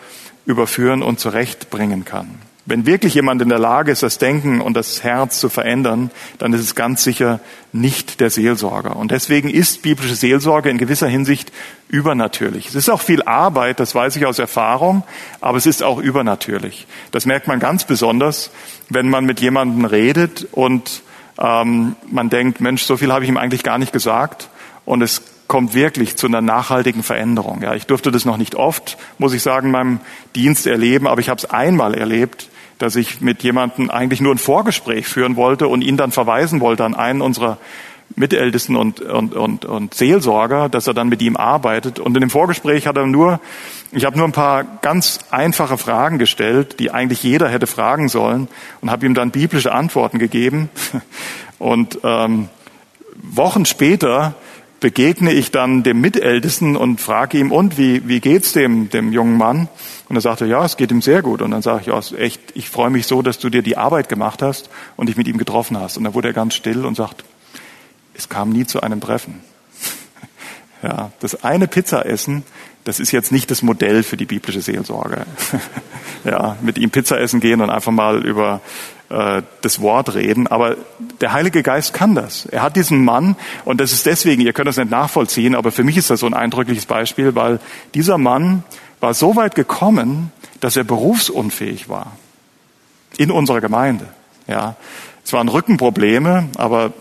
überführen 0.47 1.03
und 1.03 1.21
zurechtbringen 1.21 2.05
kann. 2.05 2.39
Wenn 2.71 2.85
wirklich 2.85 3.15
jemand 3.15 3.41
in 3.41 3.49
der 3.49 3.59
Lage 3.59 3.91
ist, 3.91 4.03
das 4.03 4.19
Denken 4.19 4.61
und 4.61 4.75
das 4.75 5.03
Herz 5.03 5.41
zu 5.41 5.49
verändern, 5.49 6.11
dann 6.37 6.53
ist 6.53 6.61
es 6.61 6.75
ganz 6.75 7.03
sicher 7.03 7.41
nicht 7.73 8.21
der 8.21 8.29
Seelsorger. 8.29 8.95
Und 8.97 9.11
deswegen 9.11 9.49
ist 9.49 9.81
biblische 9.81 10.15
Seelsorge 10.15 10.69
in 10.69 10.77
gewisser 10.77 11.09
Hinsicht 11.09 11.51
übernatürlich. 11.89 12.69
Es 12.69 12.75
ist 12.75 12.91
auch 12.91 13.01
viel 13.01 13.23
Arbeit, 13.23 13.81
das 13.81 13.95
weiß 13.95 14.17
ich 14.17 14.27
aus 14.27 14.39
Erfahrung, 14.39 15.03
aber 15.41 15.57
es 15.57 15.65
ist 15.65 15.83
auch 15.83 15.99
übernatürlich. 15.99 16.87
Das 17.11 17.25
merkt 17.25 17.49
man 17.49 17.59
ganz 17.59 17.85
besonders, 17.85 18.51
wenn 18.91 19.09
man 19.09 19.25
mit 19.25 19.41
jemandem 19.41 19.87
redet 19.87 20.47
und 20.53 21.03
ähm, 21.39 21.97
man 22.11 22.29
denkt, 22.29 22.61
Mensch, 22.61 22.83
so 22.83 22.99
viel 22.99 23.11
habe 23.15 23.25
ich 23.25 23.31
ihm 23.31 23.39
eigentlich 23.39 23.63
gar 23.63 23.79
nicht 23.79 23.95
gesagt. 23.95 24.51
Und 24.85 25.01
es 25.01 25.23
kommt 25.47 25.73
wirklich 25.73 26.17
zu 26.17 26.27
einer 26.27 26.43
nachhaltigen 26.43 27.03
Veränderung. 27.03 27.63
Ja, 27.63 27.75
ich 27.75 27.87
durfte 27.87 28.11
das 28.11 28.27
noch 28.27 28.37
nicht 28.37 28.57
oft, 28.57 28.99
muss 29.17 29.33
ich 29.33 29.43
sagen, 29.43 29.69
in 29.69 29.73
meinem 29.73 30.01
Dienst 30.37 30.67
erleben, 30.67 31.07
aber 31.07 31.23
ich 31.23 31.31
habe 31.31 31.39
es 31.39 31.47
einmal 31.47 31.95
erlebt, 31.95 32.51
dass 32.79 32.97
ich 32.97 33.21
mit 33.21 33.43
jemandem 33.43 33.91
eigentlich 33.91 34.21
nur 34.21 34.35
ein 34.35 34.39
Vorgespräch 34.39 35.07
führen 35.07 35.37
wollte 35.37 35.69
und 35.69 35.83
ihn 35.83 35.97
dann 35.97 36.13
verweisen 36.13 36.61
wollte 36.61 36.85
an 36.85 36.95
einen 36.95 37.21
unserer 37.21 37.59
Mitältesten 38.17 38.77
und, 38.77 39.01
und, 39.01 39.35
und, 39.35 39.65
und 39.65 39.95
Seelsorger, 39.95 40.69
dass 40.69 40.87
er 40.87 40.95
dann 40.95 41.09
mit 41.09 41.21
ihm 41.21 41.37
arbeitet. 41.37 41.99
Und 41.99 42.17
in 42.17 42.21
dem 42.23 42.31
Vorgespräch 42.31 42.87
hat 42.87 42.97
er 42.97 43.07
nur, 43.07 43.41
ich 43.93 44.05
habe 44.05 44.17
nur 44.17 44.27
ein 44.27 44.33
paar 44.33 44.65
ganz 44.65 45.21
einfache 45.31 45.77
Fragen 45.77 46.19
gestellt, 46.19 46.81
die 46.81 46.91
eigentlich 46.91 47.23
jeder 47.23 47.49
hätte 47.49 47.67
fragen 47.67 48.09
sollen 48.09 48.49
und 48.81 48.91
habe 48.91 49.07
ihm 49.07 49.15
dann 49.15 49.31
biblische 49.31 49.73
Antworten 49.73 50.19
gegeben. 50.19 50.71
Und 51.59 51.99
ähm, 52.05 52.49
Wochen 53.21 53.65
später 53.65 54.35
begegne 54.81 55.33
ich 55.33 55.51
dann 55.51 55.83
dem 55.83 56.01
Mitältesten 56.01 56.77
und 56.77 57.01
frage 57.01 57.39
ihm, 57.39 57.53
und 57.53 57.79
wie, 57.79 58.07
wie 58.07 58.21
geht's 58.21 58.53
dem, 58.53 58.91
dem 58.91 59.13
jungen 59.13 59.37
Mann? 59.37 59.69
Und 60.09 60.17
er 60.17 60.23
sagte, 60.23 60.47
ja, 60.47 60.65
es 60.65 60.77
geht 60.77 60.91
ihm 60.91 61.03
sehr 61.03 61.23
gut. 61.23 61.43
Und 61.43 61.51
dann 61.51 61.63
sage 61.63 61.81
ich, 61.83 61.87
ja, 61.89 62.01
echt, 62.19 62.41
ich 62.55 62.71
freue 62.71 62.91
mich 62.91 63.07
so, 63.07 63.23
dass 63.23 63.39
du 63.39 63.51
dir 63.51 63.63
die 63.63 63.77
Arbeit 63.77 64.09
gemacht 64.09 64.43
hast 64.43 64.71
und 64.97 65.09
dich 65.09 65.17
mit 65.17 65.27
ihm 65.27 65.39
getroffen 65.39 65.79
hast. 65.79 65.97
Und 65.97 66.05
dann 66.05 66.15
wurde 66.15 66.29
er 66.29 66.35
ganz 66.35 66.55
still 66.55 66.85
und 66.85 66.97
sagt, 66.97 67.25
es 68.15 68.29
kam 68.29 68.51
nie 68.51 68.67
zu 68.67 68.81
einem 68.81 69.01
Treffen. 69.01 69.41
ja, 70.83 71.11
das 71.21 71.45
eine 71.45 71.67
Pizza 71.67 72.07
essen, 72.07 72.45
das 72.85 73.01
ist 73.01 73.13
jetzt 73.13 73.33
nicht 73.33 73.51
das 73.51 73.63
Modell 73.63 74.03
für 74.03 74.17
die 74.17 74.25
biblische 74.25 74.63
Seelsorge. 74.63 75.27
ja, 76.25 76.57
mit 76.63 76.79
ihm 76.79 76.91
Pizza 76.91 77.21
essen 77.21 77.41
gehen 77.41 77.61
und 77.61 77.71
einfach 77.71 77.93
mal 77.93 78.25
über 78.25 78.61
äh, 79.11 79.43
das 79.63 79.81
Wort 79.81 80.15
reden, 80.15 80.47
aber 80.47 80.77
der 81.21 81.33
Heilige 81.33 81.63
Geist 81.63 81.95
kann 81.95 82.15
das. 82.15 82.47
Er 82.47 82.63
hat 82.63 82.77
diesen 82.77 83.05
Mann 83.05 83.37
und 83.65 83.81
das 83.81 83.93
ist 83.93 84.07
deswegen, 84.07 84.43
ihr 84.43 84.53
könnt 84.53 84.69
das 84.69 84.77
nicht 84.77 84.91
nachvollziehen, 84.91 85.55
aber 85.55 85.73
für 85.73 85.85
mich 85.85 85.97
ist 85.97 86.11
das 86.11 86.21
so 86.21 86.27
ein 86.27 86.35
eindrückliches 86.35 86.87
Beispiel, 86.87 87.35
weil 87.35 87.61
dieser 87.95 88.19
Mann 88.19 88.65
war 89.01 89.15
so 89.15 89.37
weit 89.37 89.55
gekommen, 89.55 90.33
dass 90.61 90.77
er 90.77 90.85
berufsunfähig 90.85 91.89
war 91.89 92.17
in 93.17 93.31
unserer 93.31 93.61
Gemeinde. 93.61 94.07
Ja, 94.47 94.77
es 95.29 95.33
waren 95.35 95.49
Rückenprobleme, 95.49 96.49
aber 96.57 96.95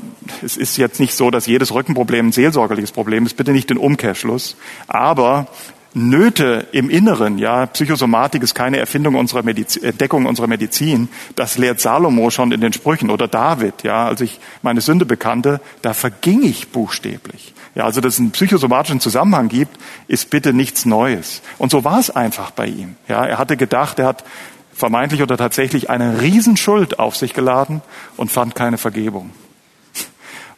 es 0.43 0.57
ist 0.57 0.75
jetzt 0.75 0.99
nicht 0.99 1.13
so, 1.13 1.31
dass 1.31 1.45
jedes 1.45 1.73
Rückenproblem 1.73 2.27
ein 2.27 2.31
seelsorgerliches 2.33 2.91
Problem 2.91 3.25
ist. 3.25 3.37
Bitte 3.37 3.53
nicht 3.53 3.69
den 3.69 3.77
Umkehrschluss. 3.77 4.57
Aber 4.87 5.47
Nöte 5.93 6.67
im 6.71 6.89
Inneren, 6.89 7.37
ja, 7.37 7.65
Psychosomatik 7.65 8.43
ist 8.43 8.53
keine 8.53 8.77
Erfindung 8.77 9.15
unserer 9.15 9.43
Medizin, 9.43 9.83
Entdeckung 9.83 10.25
unserer 10.25 10.47
Medizin. 10.47 11.09
Das 11.35 11.57
lehrt 11.57 11.79
Salomo 11.79 12.29
schon 12.29 12.51
in 12.51 12.61
den 12.61 12.73
Sprüchen 12.73 13.09
oder 13.09 13.27
David, 13.27 13.83
ja, 13.83 14.07
als 14.07 14.21
ich 14.21 14.39
meine 14.61 14.81
Sünde 14.81 15.05
bekannte, 15.05 15.59
da 15.81 15.93
verging 15.93 16.43
ich 16.43 16.69
buchstäblich. 16.69 17.53
Ja, 17.73 17.85
also, 17.85 18.01
dass 18.01 18.15
es 18.15 18.19
einen 18.19 18.31
psychosomatischen 18.31 18.99
Zusammenhang 18.99 19.49
gibt, 19.49 19.77
ist 20.07 20.29
bitte 20.29 20.53
nichts 20.53 20.85
Neues. 20.85 21.41
Und 21.57 21.71
so 21.71 21.83
war 21.83 21.99
es 21.99 22.09
einfach 22.09 22.51
bei 22.51 22.67
ihm. 22.67 22.95
Ja, 23.07 23.25
er 23.25 23.37
hatte 23.37 23.55
gedacht, 23.55 23.99
er 23.99 24.07
hat 24.07 24.23
vermeintlich 24.73 25.21
oder 25.21 25.37
tatsächlich 25.37 25.89
eine 25.89 26.21
Riesenschuld 26.21 26.99
auf 26.99 27.15
sich 27.15 27.33
geladen 27.33 27.81
und 28.15 28.31
fand 28.31 28.55
keine 28.55 28.77
Vergebung. 28.77 29.31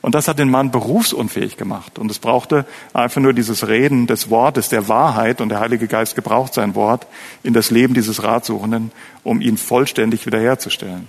Und 0.02 0.16
das 0.16 0.28
hat 0.28 0.40
den 0.40 0.50
Mann 0.50 0.72
berufsunfähig 0.72 1.58
gemacht. 1.58 2.00
Und 2.00 2.10
es 2.10 2.20
brauchte 2.20 2.66
einfach 2.94 3.22
nur 3.22 3.34
dieses 3.34 3.68
Reden 3.68 4.08
des 4.08 4.30
Wortes, 4.30 4.70
der 4.70 4.88
Wahrheit, 4.88 5.42
und 5.42 5.50
der 5.50 5.60
Heilige 5.60 5.88
Geist 5.88 6.16
gebraucht 6.16 6.54
sein 6.54 6.74
Wort 6.76 7.06
in 7.44 7.54
das 7.54 7.70
Leben 7.70 7.94
dieses 7.94 8.24
Ratsuchenden, 8.24 8.92
um 9.24 9.42
ihn 9.42 9.58
vollständig 9.58 10.26
wiederherzustellen. 10.26 11.08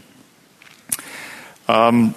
Ähm, 1.69 2.15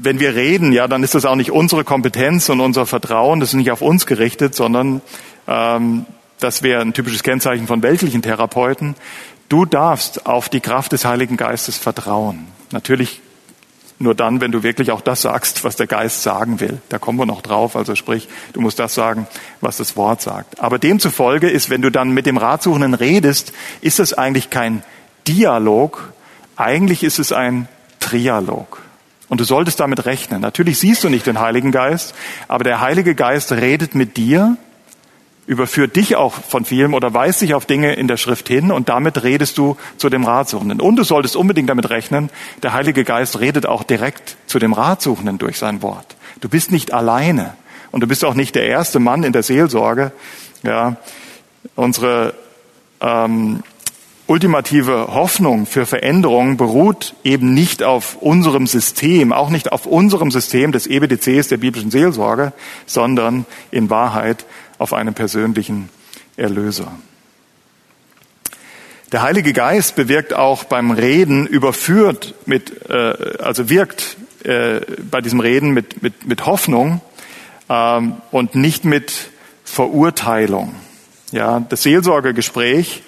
wenn 0.00 0.18
wir 0.18 0.34
reden, 0.34 0.72
ja, 0.72 0.88
dann 0.88 1.02
ist 1.02 1.14
das 1.14 1.26
auch 1.26 1.36
nicht 1.36 1.50
unsere 1.50 1.84
Kompetenz 1.84 2.48
und 2.48 2.60
unser 2.60 2.86
Vertrauen, 2.86 3.40
das 3.40 3.50
ist 3.50 3.54
nicht 3.54 3.70
auf 3.70 3.82
uns 3.82 4.06
gerichtet, 4.06 4.54
sondern 4.54 5.02
ähm, 5.46 6.06
das 6.38 6.62
wäre 6.62 6.80
ein 6.80 6.94
typisches 6.94 7.22
Kennzeichen 7.22 7.66
von 7.66 7.82
weltlichen 7.82 8.22
Therapeuten. 8.22 8.94
Du 9.48 9.66
darfst 9.66 10.26
auf 10.26 10.48
die 10.48 10.60
Kraft 10.60 10.92
des 10.92 11.04
Heiligen 11.04 11.36
Geistes 11.36 11.76
vertrauen. 11.76 12.46
Natürlich 12.70 13.20
nur 14.02 14.14
dann, 14.14 14.40
wenn 14.40 14.52
du 14.52 14.62
wirklich 14.62 14.90
auch 14.90 15.00
das 15.00 15.22
sagst, 15.22 15.64
was 15.64 15.76
der 15.76 15.86
Geist 15.86 16.22
sagen 16.22 16.60
will. 16.60 16.78
Da 16.88 16.98
kommen 16.98 17.18
wir 17.18 17.26
noch 17.26 17.42
drauf. 17.42 17.76
Also 17.76 17.94
sprich, 17.94 18.28
du 18.52 18.60
musst 18.60 18.78
das 18.78 18.94
sagen, 18.94 19.26
was 19.60 19.78
das 19.78 19.96
Wort 19.96 20.20
sagt. 20.20 20.60
Aber 20.60 20.78
demzufolge 20.78 21.48
ist, 21.48 21.70
wenn 21.70 21.82
du 21.82 21.90
dann 21.90 22.10
mit 22.10 22.26
dem 22.26 22.36
Ratsuchenden 22.36 22.94
redest, 22.94 23.52
ist 23.80 24.00
es 24.00 24.12
eigentlich 24.12 24.50
kein 24.50 24.82
Dialog. 25.26 26.12
Eigentlich 26.56 27.02
ist 27.02 27.18
es 27.18 27.32
ein 27.32 27.68
Trialog. 28.00 28.82
Und 29.28 29.40
du 29.40 29.44
solltest 29.44 29.80
damit 29.80 30.04
rechnen. 30.04 30.42
Natürlich 30.42 30.78
siehst 30.78 31.04
du 31.04 31.08
nicht 31.08 31.26
den 31.26 31.40
Heiligen 31.40 31.72
Geist, 31.72 32.14
aber 32.48 32.64
der 32.64 32.80
Heilige 32.80 33.14
Geist 33.14 33.52
redet 33.52 33.94
mit 33.94 34.18
dir 34.18 34.58
überführt 35.52 35.94
dich 35.96 36.16
auch 36.16 36.32
von 36.32 36.64
vielem 36.64 36.94
oder 36.94 37.14
weist 37.14 37.40
dich 37.40 37.54
auf 37.54 37.66
Dinge 37.66 37.94
in 37.94 38.08
der 38.08 38.16
Schrift 38.16 38.48
hin 38.48 38.72
und 38.72 38.88
damit 38.88 39.22
redest 39.22 39.56
du 39.58 39.76
zu 39.96 40.08
dem 40.08 40.24
Ratsuchenden. 40.24 40.80
Und 40.80 40.96
du 40.96 41.04
solltest 41.04 41.36
unbedingt 41.36 41.70
damit 41.70 41.90
rechnen, 41.90 42.30
der 42.62 42.72
Heilige 42.72 43.04
Geist 43.04 43.38
redet 43.38 43.66
auch 43.66 43.84
direkt 43.84 44.36
zu 44.46 44.58
dem 44.58 44.72
Ratsuchenden 44.72 45.38
durch 45.38 45.58
sein 45.58 45.82
Wort. 45.82 46.16
Du 46.40 46.48
bist 46.48 46.72
nicht 46.72 46.92
alleine 46.92 47.54
und 47.92 48.00
du 48.02 48.06
bist 48.06 48.24
auch 48.24 48.34
nicht 48.34 48.54
der 48.54 48.66
erste 48.66 48.98
Mann 48.98 49.22
in 49.22 49.32
der 49.32 49.42
Seelsorge. 49.42 50.12
Ja, 50.62 50.96
unsere 51.76 52.34
ähm, 53.00 53.62
ultimative 54.26 55.08
Hoffnung 55.12 55.66
für 55.66 55.84
Veränderung 55.84 56.56
beruht 56.56 57.14
eben 57.24 57.52
nicht 57.52 57.82
auf 57.82 58.16
unserem 58.16 58.66
System, 58.66 59.32
auch 59.32 59.50
nicht 59.50 59.72
auf 59.72 59.84
unserem 59.84 60.30
System 60.30 60.72
des 60.72 60.86
EBDCs, 60.86 61.48
der 61.48 61.58
biblischen 61.58 61.90
Seelsorge, 61.90 62.52
sondern 62.86 63.44
in 63.70 63.90
Wahrheit 63.90 64.46
auf 64.82 64.92
einem 64.92 65.14
persönlichen 65.14 65.88
Erlöser. 66.36 66.92
Der 69.12 69.22
Heilige 69.22 69.52
Geist 69.52 69.94
bewirkt 69.94 70.34
auch 70.34 70.64
beim 70.64 70.90
Reden, 70.90 71.46
überführt 71.46 72.34
mit, 72.46 72.90
äh, 72.90 73.14
also 73.38 73.68
wirkt 73.68 74.16
äh, 74.42 74.80
bei 75.08 75.20
diesem 75.20 75.40
Reden 75.40 75.70
mit, 75.70 76.02
mit, 76.02 76.26
mit 76.26 76.46
Hoffnung 76.46 77.00
ähm, 77.68 78.16
und 78.30 78.54
nicht 78.54 78.84
mit 78.84 79.30
Verurteilung. 79.64 80.74
Ja, 81.30 81.60
das 81.60 81.84
Seelsorgegespräch 81.84 83.02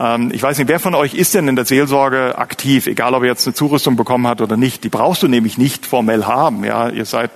ähm, 0.00 0.30
ich 0.32 0.42
weiß 0.42 0.58
nicht, 0.58 0.68
wer 0.68 0.78
von 0.80 0.94
euch 0.94 1.14
ist 1.14 1.34
denn 1.34 1.48
in 1.48 1.56
der 1.56 1.64
Seelsorge 1.64 2.38
aktiv, 2.38 2.86
egal 2.86 3.14
ob 3.14 3.22
er 3.22 3.30
jetzt 3.30 3.46
eine 3.46 3.54
Zurüstung 3.54 3.96
bekommen 3.96 4.26
hat 4.26 4.40
oder 4.40 4.56
nicht. 4.56 4.84
Die 4.84 4.88
brauchst 4.88 5.22
du 5.22 5.28
nämlich 5.28 5.58
nicht 5.58 5.86
formell 5.86 6.24
haben. 6.24 6.64
Ja, 6.64 6.88
ihr 6.88 7.04
seid, 7.04 7.30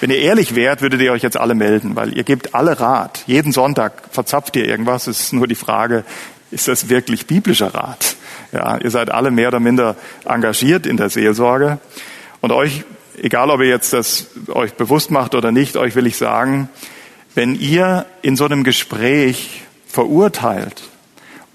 wenn 0.00 0.10
ihr 0.10 0.18
ehrlich 0.18 0.54
wärt, 0.54 0.82
würdet 0.82 1.00
ihr 1.00 1.12
euch 1.12 1.22
jetzt 1.22 1.36
alle 1.36 1.54
melden, 1.54 1.96
weil 1.96 2.16
ihr 2.16 2.24
gebt 2.24 2.54
alle 2.54 2.78
Rat. 2.80 3.22
Jeden 3.26 3.52
Sonntag 3.52 3.92
verzapft 4.10 4.56
ihr 4.56 4.66
irgendwas. 4.66 5.06
Es 5.06 5.20
ist 5.20 5.32
nur 5.32 5.46
die 5.46 5.54
Frage, 5.54 6.04
ist 6.50 6.68
das 6.68 6.88
wirklich 6.88 7.26
biblischer 7.26 7.74
Rat? 7.74 8.16
Ja, 8.52 8.78
ihr 8.78 8.90
seid 8.90 9.10
alle 9.10 9.30
mehr 9.30 9.48
oder 9.48 9.60
minder 9.60 9.96
engagiert 10.24 10.86
in 10.86 10.96
der 10.96 11.10
Seelsorge. 11.10 11.78
Und 12.40 12.52
euch, 12.52 12.84
egal 13.20 13.50
ob 13.50 13.60
ihr 13.60 13.68
jetzt 13.68 13.92
das 13.92 14.28
euch 14.48 14.74
bewusst 14.74 15.10
macht 15.10 15.34
oder 15.34 15.52
nicht, 15.52 15.76
euch 15.76 15.94
will 15.94 16.06
ich 16.06 16.16
sagen, 16.16 16.68
wenn 17.34 17.54
ihr 17.54 18.06
in 18.22 18.36
so 18.36 18.44
einem 18.44 18.64
Gespräch 18.64 19.62
verurteilt, 19.88 20.82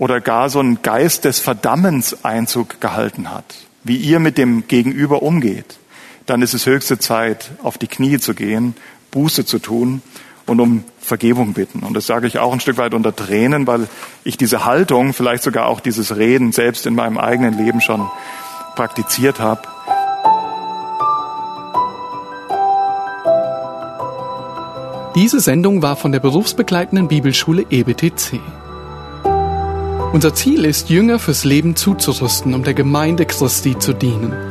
oder 0.01 0.19
gar 0.19 0.49
so 0.49 0.59
ein 0.59 0.81
Geist 0.81 1.25
des 1.25 1.39
Verdammens 1.39 2.25
Einzug 2.25 2.81
gehalten 2.81 3.29
hat, 3.29 3.45
wie 3.83 3.97
ihr 3.97 4.17
mit 4.17 4.39
dem 4.39 4.67
Gegenüber 4.67 5.21
umgeht, 5.21 5.77
dann 6.25 6.41
ist 6.41 6.53
es 6.53 6.65
höchste 6.65 6.99
Zeit, 6.99 7.51
auf 7.63 7.77
die 7.77 7.87
Knie 7.87 8.19
zu 8.19 8.33
gehen, 8.33 8.75
Buße 9.11 9.45
zu 9.45 9.59
tun 9.59 10.01
und 10.45 10.59
um 10.59 10.83
Vergebung 10.99 11.53
bitten. 11.53 11.79
Und 11.79 11.93
das 11.93 12.05
sage 12.05 12.27
ich 12.27 12.39
auch 12.39 12.53
ein 12.53 12.59
Stück 12.59 12.77
weit 12.77 12.93
unter 12.93 13.15
Tränen, 13.15 13.67
weil 13.67 13.87
ich 14.23 14.37
diese 14.37 14.65
Haltung, 14.65 15.13
vielleicht 15.13 15.43
sogar 15.43 15.67
auch 15.67 15.79
dieses 15.79 16.15
Reden 16.15 16.51
selbst 16.51 16.85
in 16.85 16.95
meinem 16.95 17.17
eigenen 17.17 17.57
Leben 17.57 17.81
schon 17.81 18.09
praktiziert 18.75 19.39
habe. 19.39 19.61
Diese 25.15 25.41
Sendung 25.41 25.81
war 25.81 25.97
von 25.97 26.13
der 26.13 26.21
berufsbegleitenden 26.21 27.09
Bibelschule 27.09 27.65
EBTC. 27.69 28.39
Unser 30.13 30.33
Ziel 30.33 30.65
ist, 30.65 30.89
Jünger 30.89 31.19
fürs 31.19 31.43
Leben 31.43 31.75
zuzurüsten, 31.75 32.53
um 32.53 32.63
der 32.63 32.73
Gemeinde 32.73 33.25
Christi 33.25 33.77
zu 33.77 33.93
dienen. 33.93 34.50